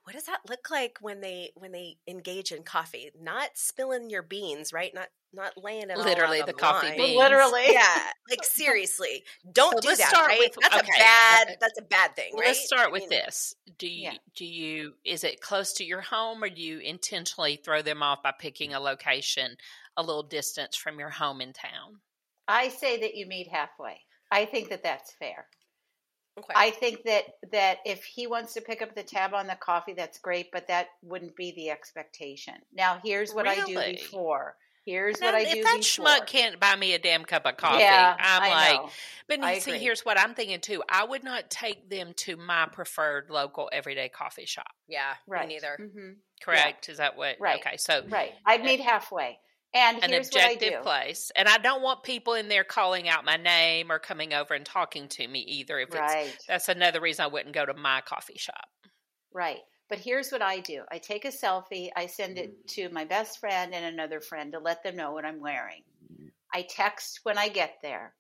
[0.05, 3.11] what does that look like when they when they engage in coffee?
[3.21, 4.93] Not spilling your beans, right?
[4.95, 6.97] Not not laying it literally the, the coffee line.
[6.97, 7.17] beans.
[7.17, 8.11] Literally, yeah.
[8.29, 9.23] Like seriously,
[9.53, 10.09] don't so do that.
[10.09, 10.39] Start right?
[10.41, 10.93] with, that's okay.
[10.97, 11.57] a bad.
[11.61, 12.33] That's a bad thing.
[12.35, 12.47] Right?
[12.47, 13.55] Let's start with I mean, this.
[13.79, 14.15] Do you yeah.
[14.35, 18.23] do you is it close to your home, or do you intentionally throw them off
[18.23, 19.57] by picking a location
[19.97, 22.01] a little distance from your home in town?
[22.49, 24.01] I say that you meet halfway.
[24.31, 25.47] I think that that's fair.
[26.39, 26.53] Okay.
[26.55, 29.93] I think that that if he wants to pick up the tab on the coffee,
[29.93, 32.55] that's great, but that wouldn't be the expectation.
[32.73, 33.77] Now, here's what really?
[33.77, 34.57] I do before.
[34.85, 35.59] Here's now, what I do.
[35.59, 36.07] If that before.
[36.07, 38.91] schmuck can't buy me a damn cup of coffee, yeah, I'm I like, know.
[39.29, 39.81] but I see, agree.
[39.81, 40.83] here's what I'm thinking too.
[40.89, 44.73] I would not take them to my preferred local everyday coffee shop.
[44.89, 45.47] Yeah, right.
[45.47, 45.79] Me neither.
[45.81, 46.11] Mm-hmm.
[46.43, 46.89] Correct?
[46.89, 46.93] Yeah.
[46.93, 47.37] Is that what?
[47.41, 47.61] Right.
[47.61, 48.33] Okay, so right.
[48.47, 49.39] I'd meet halfway.
[49.75, 51.33] And an objective place.
[51.35, 54.67] And I don't want people in there calling out my name or coming over and
[54.67, 55.79] talking to me either.
[55.79, 56.27] If right.
[56.27, 58.69] it's that's another reason I wouldn't go to my coffee shop.
[59.33, 59.61] Right.
[59.89, 60.83] But here's what I do.
[60.91, 64.59] I take a selfie, I send it to my best friend and another friend to
[64.59, 65.83] let them know what I'm wearing.
[66.53, 68.15] I text when I get there.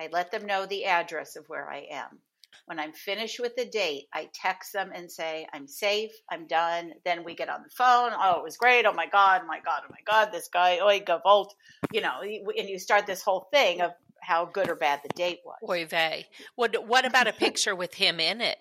[0.00, 2.18] I let them know the address of where I am.
[2.66, 6.92] When I'm finished with the date, I text them and say, I'm safe, I'm done.
[7.04, 8.12] Then we get on the phone.
[8.14, 8.86] Oh, it was great.
[8.86, 11.50] Oh my God, oh my God, oh my God, this guy, oi, gevalt.
[11.92, 15.40] You know, and you start this whole thing of how good or bad the date
[15.44, 15.58] was.
[15.68, 16.26] Oy vey.
[16.56, 18.58] What, what about a picture with him in it?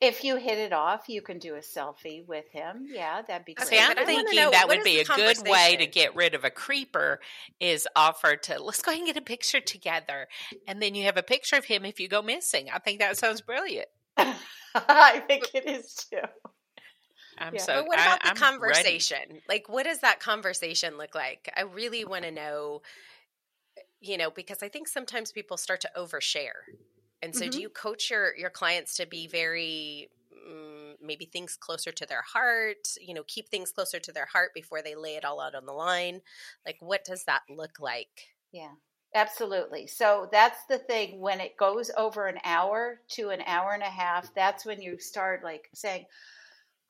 [0.00, 2.86] If you hit it off, you can do a selfie with him.
[2.88, 3.68] Yeah, that'd be great.
[3.68, 6.50] See, I'm thinking know, that would be a good way to get rid of a
[6.50, 7.18] creeper
[7.58, 10.28] is offer to let's go ahead and get a picture together.
[10.68, 12.68] And then you have a picture of him if you go missing.
[12.72, 13.88] I think that sounds brilliant.
[14.74, 16.18] I think it is too.
[17.36, 17.60] I'm yeah.
[17.60, 19.18] so But what about I, the I'm conversation?
[19.28, 19.42] Ready.
[19.48, 21.52] Like what does that conversation look like?
[21.56, 22.82] I really want to know
[24.00, 26.62] you know, because I think sometimes people start to overshare
[27.22, 27.50] and so, mm-hmm.
[27.50, 32.22] do you coach your your clients to be very mm, maybe things closer to their
[32.22, 32.88] heart?
[33.00, 35.66] You know, keep things closer to their heart before they lay it all out on
[35.66, 36.20] the line.
[36.64, 38.28] Like, what does that look like?
[38.52, 38.72] Yeah,
[39.14, 39.86] absolutely.
[39.86, 41.20] So that's the thing.
[41.20, 44.98] When it goes over an hour to an hour and a half, that's when you
[44.98, 46.06] start like saying,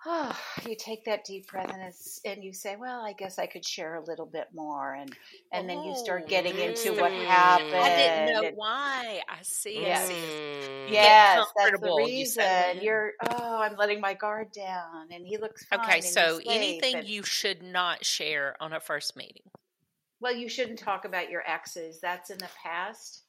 [0.06, 0.38] oh,
[0.68, 1.92] you take that deep breath and,
[2.24, 4.94] and you say, well, I guess I could share a little bit more.
[4.94, 5.14] And,
[5.52, 7.74] and then you start oh, getting into what happened.
[7.74, 9.20] I didn't know and, why.
[9.28, 9.80] I see.
[9.80, 10.14] Yes, I see.
[10.14, 10.90] Mm.
[10.90, 12.44] yes that's the reason.
[12.44, 12.84] Mm-hmm.
[12.84, 15.08] You are oh, I'm letting my guard down.
[15.10, 19.42] And he looks Okay, so anything and, you should not share on a first meeting.
[20.20, 22.00] Well, you shouldn't talk about your exes.
[22.00, 23.22] That's in the past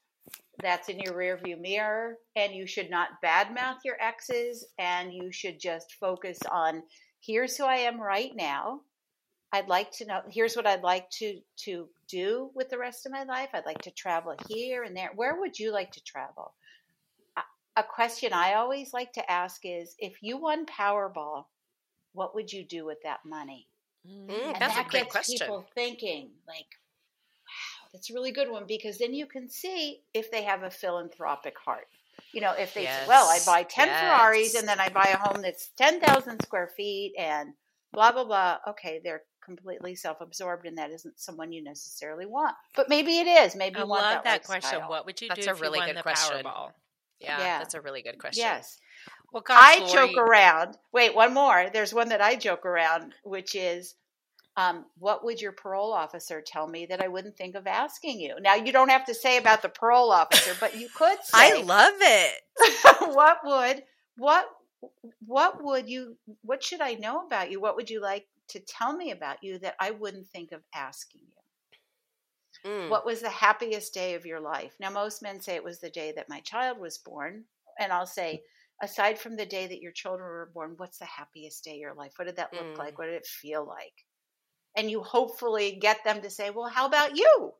[0.62, 5.60] that's in your rearview mirror and you should not badmouth your exes and you should
[5.60, 6.84] just focus on
[7.22, 8.82] here's who I am right now.
[9.52, 13.12] I'd like to know here's what I'd like to to do with the rest of
[13.12, 13.50] my life.
[13.54, 15.12] I'd like to travel here and there.
[15.16, 16.54] Where would you like to travel?
[17.76, 21.46] A question I always like to ask is if you won Powerball
[22.14, 23.68] what would you do with that money?
[24.08, 25.40] Mm, and that's that a great gets question.
[25.40, 26.79] people thinking, like, wow,
[27.92, 31.56] that's a really good one because then you can see if they have a philanthropic
[31.64, 31.88] heart.
[32.34, 34.00] You know, if they say, well, I buy 10 yes.
[34.02, 37.54] Ferraris and then I buy a home that's 10,000 square feet and
[37.92, 38.58] blah, blah, blah.
[38.70, 42.56] Okay, they're completely self absorbed and that isn't someone you necessarily want.
[42.76, 43.56] But maybe it is.
[43.56, 44.80] Maybe I you want love that, that question.
[44.88, 46.44] What would you That's do That's a if really you won good question.
[46.44, 46.72] Powerball?
[47.20, 47.58] Yeah, Yeah.
[47.60, 48.44] that's a really good question.
[48.44, 48.78] Yes.
[49.32, 50.78] Well, gosh, I Lori, joke around.
[50.92, 51.70] Wait, one more.
[51.72, 53.96] There's one that I joke around, which is,
[54.60, 58.36] um, what would your parole officer tell me that I wouldn't think of asking you?
[58.42, 61.94] Now, you don't have to say about the parole officer, but you could I love
[62.00, 62.42] it.
[63.16, 63.84] what would
[64.18, 64.50] what
[65.26, 67.62] what would you what should I know about you?
[67.62, 71.22] What would you like to tell me about you that I wouldn't think of asking
[72.66, 72.70] you?
[72.70, 72.90] Mm.
[72.90, 74.74] What was the happiest day of your life?
[74.78, 77.46] Now, most men say it was the day that my child was born.
[77.80, 78.44] And I'll say,
[78.82, 81.94] aside from the day that your children were born, what's the happiest day of your
[81.94, 82.12] life?
[82.18, 82.78] What did that look Mm.
[82.78, 82.98] like?
[82.98, 84.06] What did it feel like?
[84.76, 87.52] And you hopefully get them to say, well, how about you?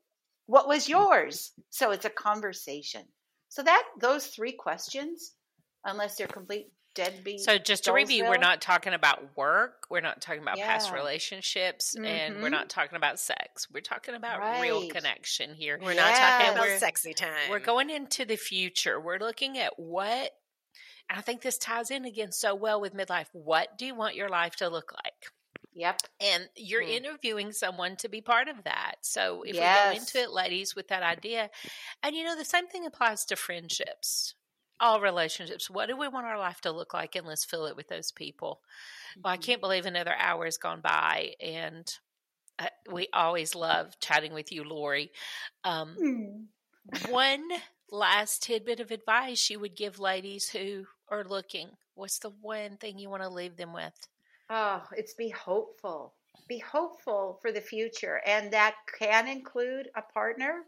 [0.46, 1.52] What was yours?
[1.70, 3.02] So it's a conversation.
[3.48, 5.32] So that those three questions,
[5.84, 7.40] unless they're complete deadbeat.
[7.40, 9.86] So just to review, we're not talking about work.
[9.90, 10.94] We're not talking about past Yeah.
[10.96, 12.50] relationships, and we're Mhm.
[12.50, 13.68] not talking about sex.
[13.70, 15.78] We're talking about real connection here.
[15.80, 17.48] We're not talking about We're- sexy time.
[17.50, 19.00] We're going into the future.
[19.00, 20.36] We're looking at what,
[21.08, 23.28] I think this ties in again so well with midlife.
[23.32, 25.30] What do you want your life to look like?
[25.74, 26.02] Yep.
[26.20, 26.96] And you're Hmm.
[26.96, 28.96] interviewing someone to be part of that.
[29.02, 31.50] So if we go into it, ladies, with that idea,
[32.02, 34.34] and you know, the same thing applies to friendships,
[34.80, 35.70] all relationships.
[35.70, 37.16] What do we want our life to look like?
[37.16, 38.60] And let's fill it with those people.
[39.24, 39.38] Well, I Mm-hmm.
[39.38, 41.92] can't believe another hour has gone by, and
[42.58, 45.12] uh, we always love chatting with you, Lori.
[45.64, 46.48] Um, Mm.
[47.06, 47.48] one
[47.90, 51.70] last tidbit of advice you would give ladies who are looking.
[51.94, 54.08] What's the one thing you want to leave them with?
[54.50, 56.14] Oh, it's be hopeful.
[56.48, 58.20] Be hopeful for the future.
[58.26, 60.64] And that can include a partner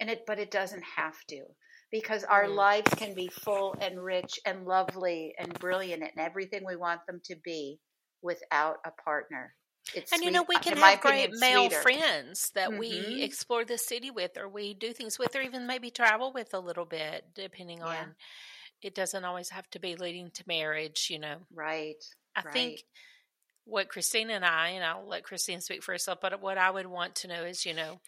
[0.00, 1.44] and it but it doesn't have to.
[1.92, 6.76] Because our lives can be full and rich and lovely and brilliant and everything we
[6.76, 7.80] want them to be
[8.22, 9.56] without a partner.
[9.94, 11.70] It's And you know, we can my have great opinion, male sweeter.
[11.70, 13.20] friends that we Mhm.
[13.20, 16.60] explore the city with, or we do things with, or even maybe travel with a
[16.60, 17.84] little bit, depending Yeah.
[17.84, 18.16] on.
[18.82, 21.46] It doesn't always have to be leading to marriage, you know.
[21.50, 22.02] Right.
[22.36, 22.52] I right.
[22.52, 22.84] think
[23.64, 26.86] what Christina and I, and I'll let Christina speak for herself, but what I would
[26.86, 28.00] want to know is, you know,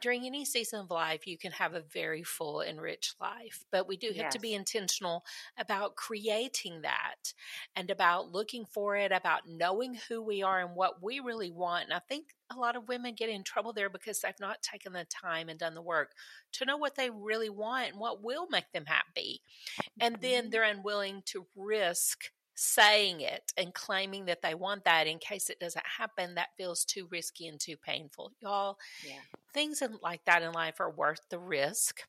[0.00, 3.86] during any season of life, you can have a very full and rich life, but
[3.86, 5.24] we do have to be intentional
[5.58, 7.34] about creating that
[7.76, 11.84] and about looking for it, about knowing who we are and what we really want.
[11.84, 14.94] And I think a lot of women get in trouble there because they've not taken
[14.94, 16.12] the time and done the work
[16.52, 19.42] to know what they really want and what will make them happy.
[20.00, 20.50] And then Mhm.
[20.50, 22.32] they're unwilling to risk
[22.62, 26.84] saying it and claiming that they want that in case it doesn't happen that feels
[26.84, 29.20] too risky and too painful y'all Yeah.
[29.54, 32.02] things in, like that in life are worth the risk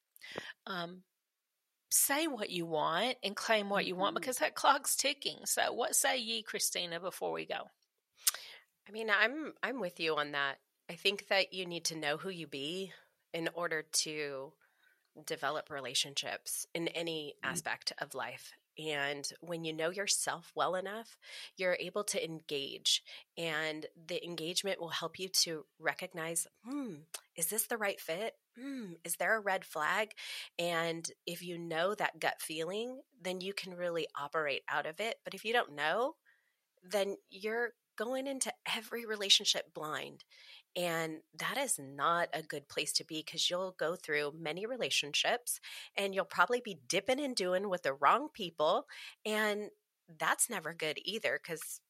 [0.68, 1.04] um,
[1.90, 4.20] say what you want and claim what you want Mhm.
[4.20, 7.70] because that clock's ticking so what say ye christina before we go
[8.88, 10.58] I mean, I'm I'm with you on that.
[10.90, 12.92] I think that you need to know who you be
[13.32, 14.54] in order to
[15.26, 18.54] develop relationships in any aspect of life.
[18.78, 21.18] And when you know yourself well enough,
[21.58, 23.04] you're able to engage,
[23.38, 26.96] and the engagement will help you to recognize hmm,
[27.36, 28.34] is this the right fit?
[28.60, 30.12] Hmm, is there a red flag?
[30.60, 35.18] And if you know that gut feeling, then you can really operate out of it.
[35.24, 36.16] But if you don't know,
[36.84, 40.24] then you're going into every relationship blind.
[40.76, 45.60] And that is not a good place to be because you'll go through many relationships
[45.98, 48.88] and you'll probably be dipping and doing with the wrong people.
[49.26, 49.70] And
[50.20, 51.82] that's never good either because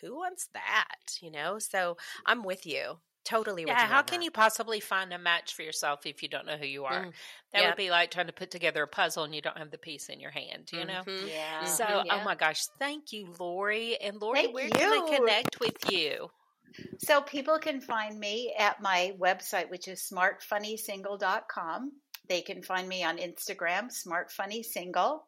[0.00, 1.18] who wants that?
[1.20, 1.58] You know?
[1.58, 2.98] So I'm with you.
[3.24, 3.86] Totally yeah you.
[3.86, 4.24] how can that.
[4.24, 7.12] you possibly find a match for yourself if you don't know who you are Mm,
[7.52, 7.70] that yep.
[7.70, 10.08] would be like trying to put together a puzzle and you don't have the piece
[10.08, 11.28] in your hand you know Mhm.
[11.28, 11.64] Yeah.
[11.64, 12.18] So, yeah.
[12.20, 13.96] oh my gosh, thank you, Lori.
[14.00, 16.30] And Lori, Thank where can I connect with you?
[16.98, 21.92] So people can find me at my website, which is smartfunnysingle.com.
[22.28, 25.20] They can find me on Instagram, smartfunnysingle,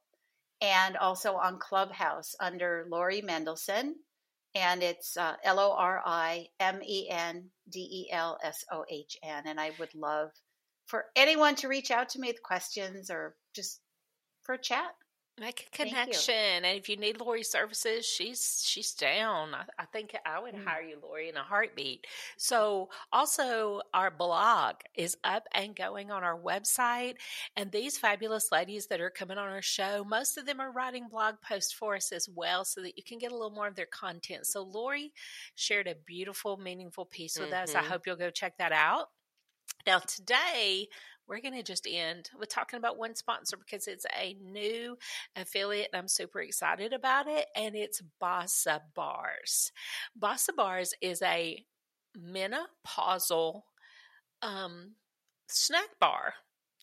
[0.60, 3.94] and also on Clubhouse under Lori Mendelsohn.
[4.54, 8.84] And it's uh, L O R I M E N D E L S O
[8.88, 9.42] H N.
[9.46, 10.30] And I would love
[10.86, 13.80] for anyone to reach out to me with questions or just
[14.44, 14.94] for a chat.
[15.40, 19.52] Make a connection, and if you need Lori services, she's she's down.
[19.52, 20.65] I, I think I would mm.
[20.65, 22.06] hire you, Lori, in a heartbeat.
[22.36, 27.15] So, also our blog is up and going on our website,
[27.56, 31.09] and these fabulous ladies that are coming on our show, most of them are writing
[31.11, 33.74] blog posts for us as well, so that you can get a little more of
[33.74, 34.47] their content.
[34.47, 35.12] So, Lori
[35.56, 37.65] shared a beautiful, meaningful piece with mm-hmm.
[37.65, 37.74] us.
[37.74, 37.90] I mm-hmm.
[37.90, 39.09] hope you'll go check that out.
[39.86, 40.89] Now, today
[41.28, 44.96] we're going to just end with talking about one sponsor because it's a new
[45.36, 47.46] affiliate and I'm super excited about it.
[47.56, 49.72] And it's Bossa Bars.
[50.18, 51.64] Bossa Bars is a
[52.18, 53.62] menopausal
[54.42, 54.92] um,
[55.48, 56.34] snack bar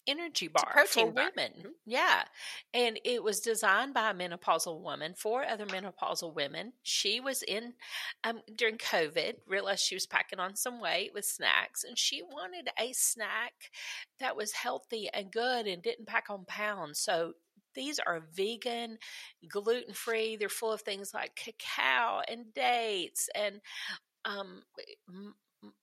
[0.07, 1.31] energy bar for bar.
[1.35, 1.53] women.
[1.59, 1.69] Mm-hmm.
[1.85, 2.23] Yeah.
[2.73, 6.73] And it was designed by a menopausal woman for other menopausal women.
[6.83, 7.73] She was in
[8.23, 12.69] um, during COVID, realized she was packing on some weight with snacks, and she wanted
[12.79, 13.53] a snack
[14.19, 16.99] that was healthy and good and didn't pack on pounds.
[16.99, 17.33] So
[17.73, 18.97] these are vegan,
[19.47, 20.35] gluten free.
[20.35, 23.61] They're full of things like cacao and dates and
[24.25, 24.63] um,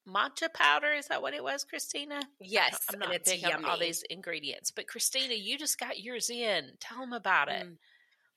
[0.07, 0.93] matcha powder.
[0.93, 2.21] Is that what it was, Christina?
[2.41, 3.55] Yes, I'm not big yummy.
[3.55, 6.73] on all these ingredients, but Christina, you just got yours in.
[6.81, 7.67] Tell them about it.
[7.67, 7.77] Mm.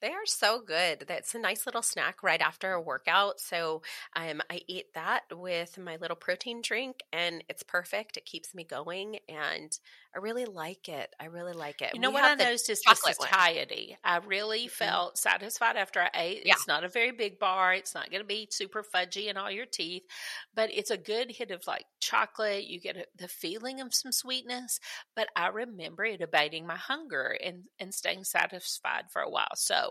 [0.02, 1.06] They are so good.
[1.08, 3.40] That's a nice little snack right after a workout.
[3.40, 3.84] So
[4.16, 8.18] um, I eat that with my little protein drink, and it's perfect.
[8.18, 9.78] It keeps me going, and
[10.14, 11.14] I really like it.
[11.20, 11.92] I really like it.
[11.94, 13.96] You know we what I noticed is just satiety.
[14.04, 14.70] I really mm-hmm.
[14.70, 16.46] felt satisfied after I ate.
[16.46, 16.54] Yeah.
[16.54, 17.74] It's not a very big bar.
[17.74, 20.04] It's not going to be super fudgy in all your teeth,
[20.54, 22.66] but it's a good hit of like chocolate.
[22.66, 24.80] You get a, the feeling of some sweetness,
[25.16, 29.56] but I remember it abating my hunger and, and staying satisfied for a while.
[29.56, 29.91] So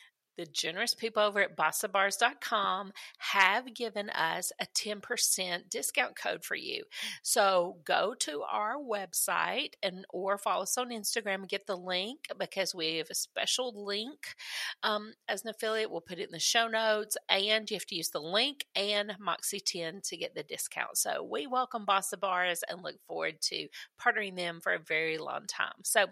[0.37, 6.83] the generous people over at bossabars.com have given us a 10% discount code for you.
[7.23, 12.27] So go to our website and or follow us on Instagram and get the link
[12.37, 14.35] because we have a special link
[14.83, 15.91] um, as an affiliate.
[15.91, 19.15] We'll put it in the show notes and you have to use the link and
[19.19, 20.97] Moxie 10 to get the discount.
[20.97, 23.67] So we welcome Bossa Bars and look forward to
[24.01, 25.83] partnering them for a very long time.
[25.83, 26.07] So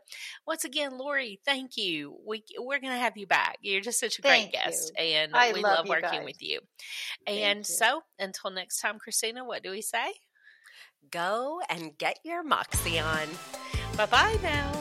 [0.45, 2.17] once again, Lori, thank you.
[2.25, 3.57] We, we're going to have you back.
[3.61, 5.03] You're just such a Thank great guest, you.
[5.03, 6.25] and I we love, love working guys.
[6.25, 6.59] with you.
[7.27, 10.13] And so, until next time, Christina, what do we say?
[11.11, 13.27] Go and get your Moxie on.
[13.95, 14.71] Bye bye now.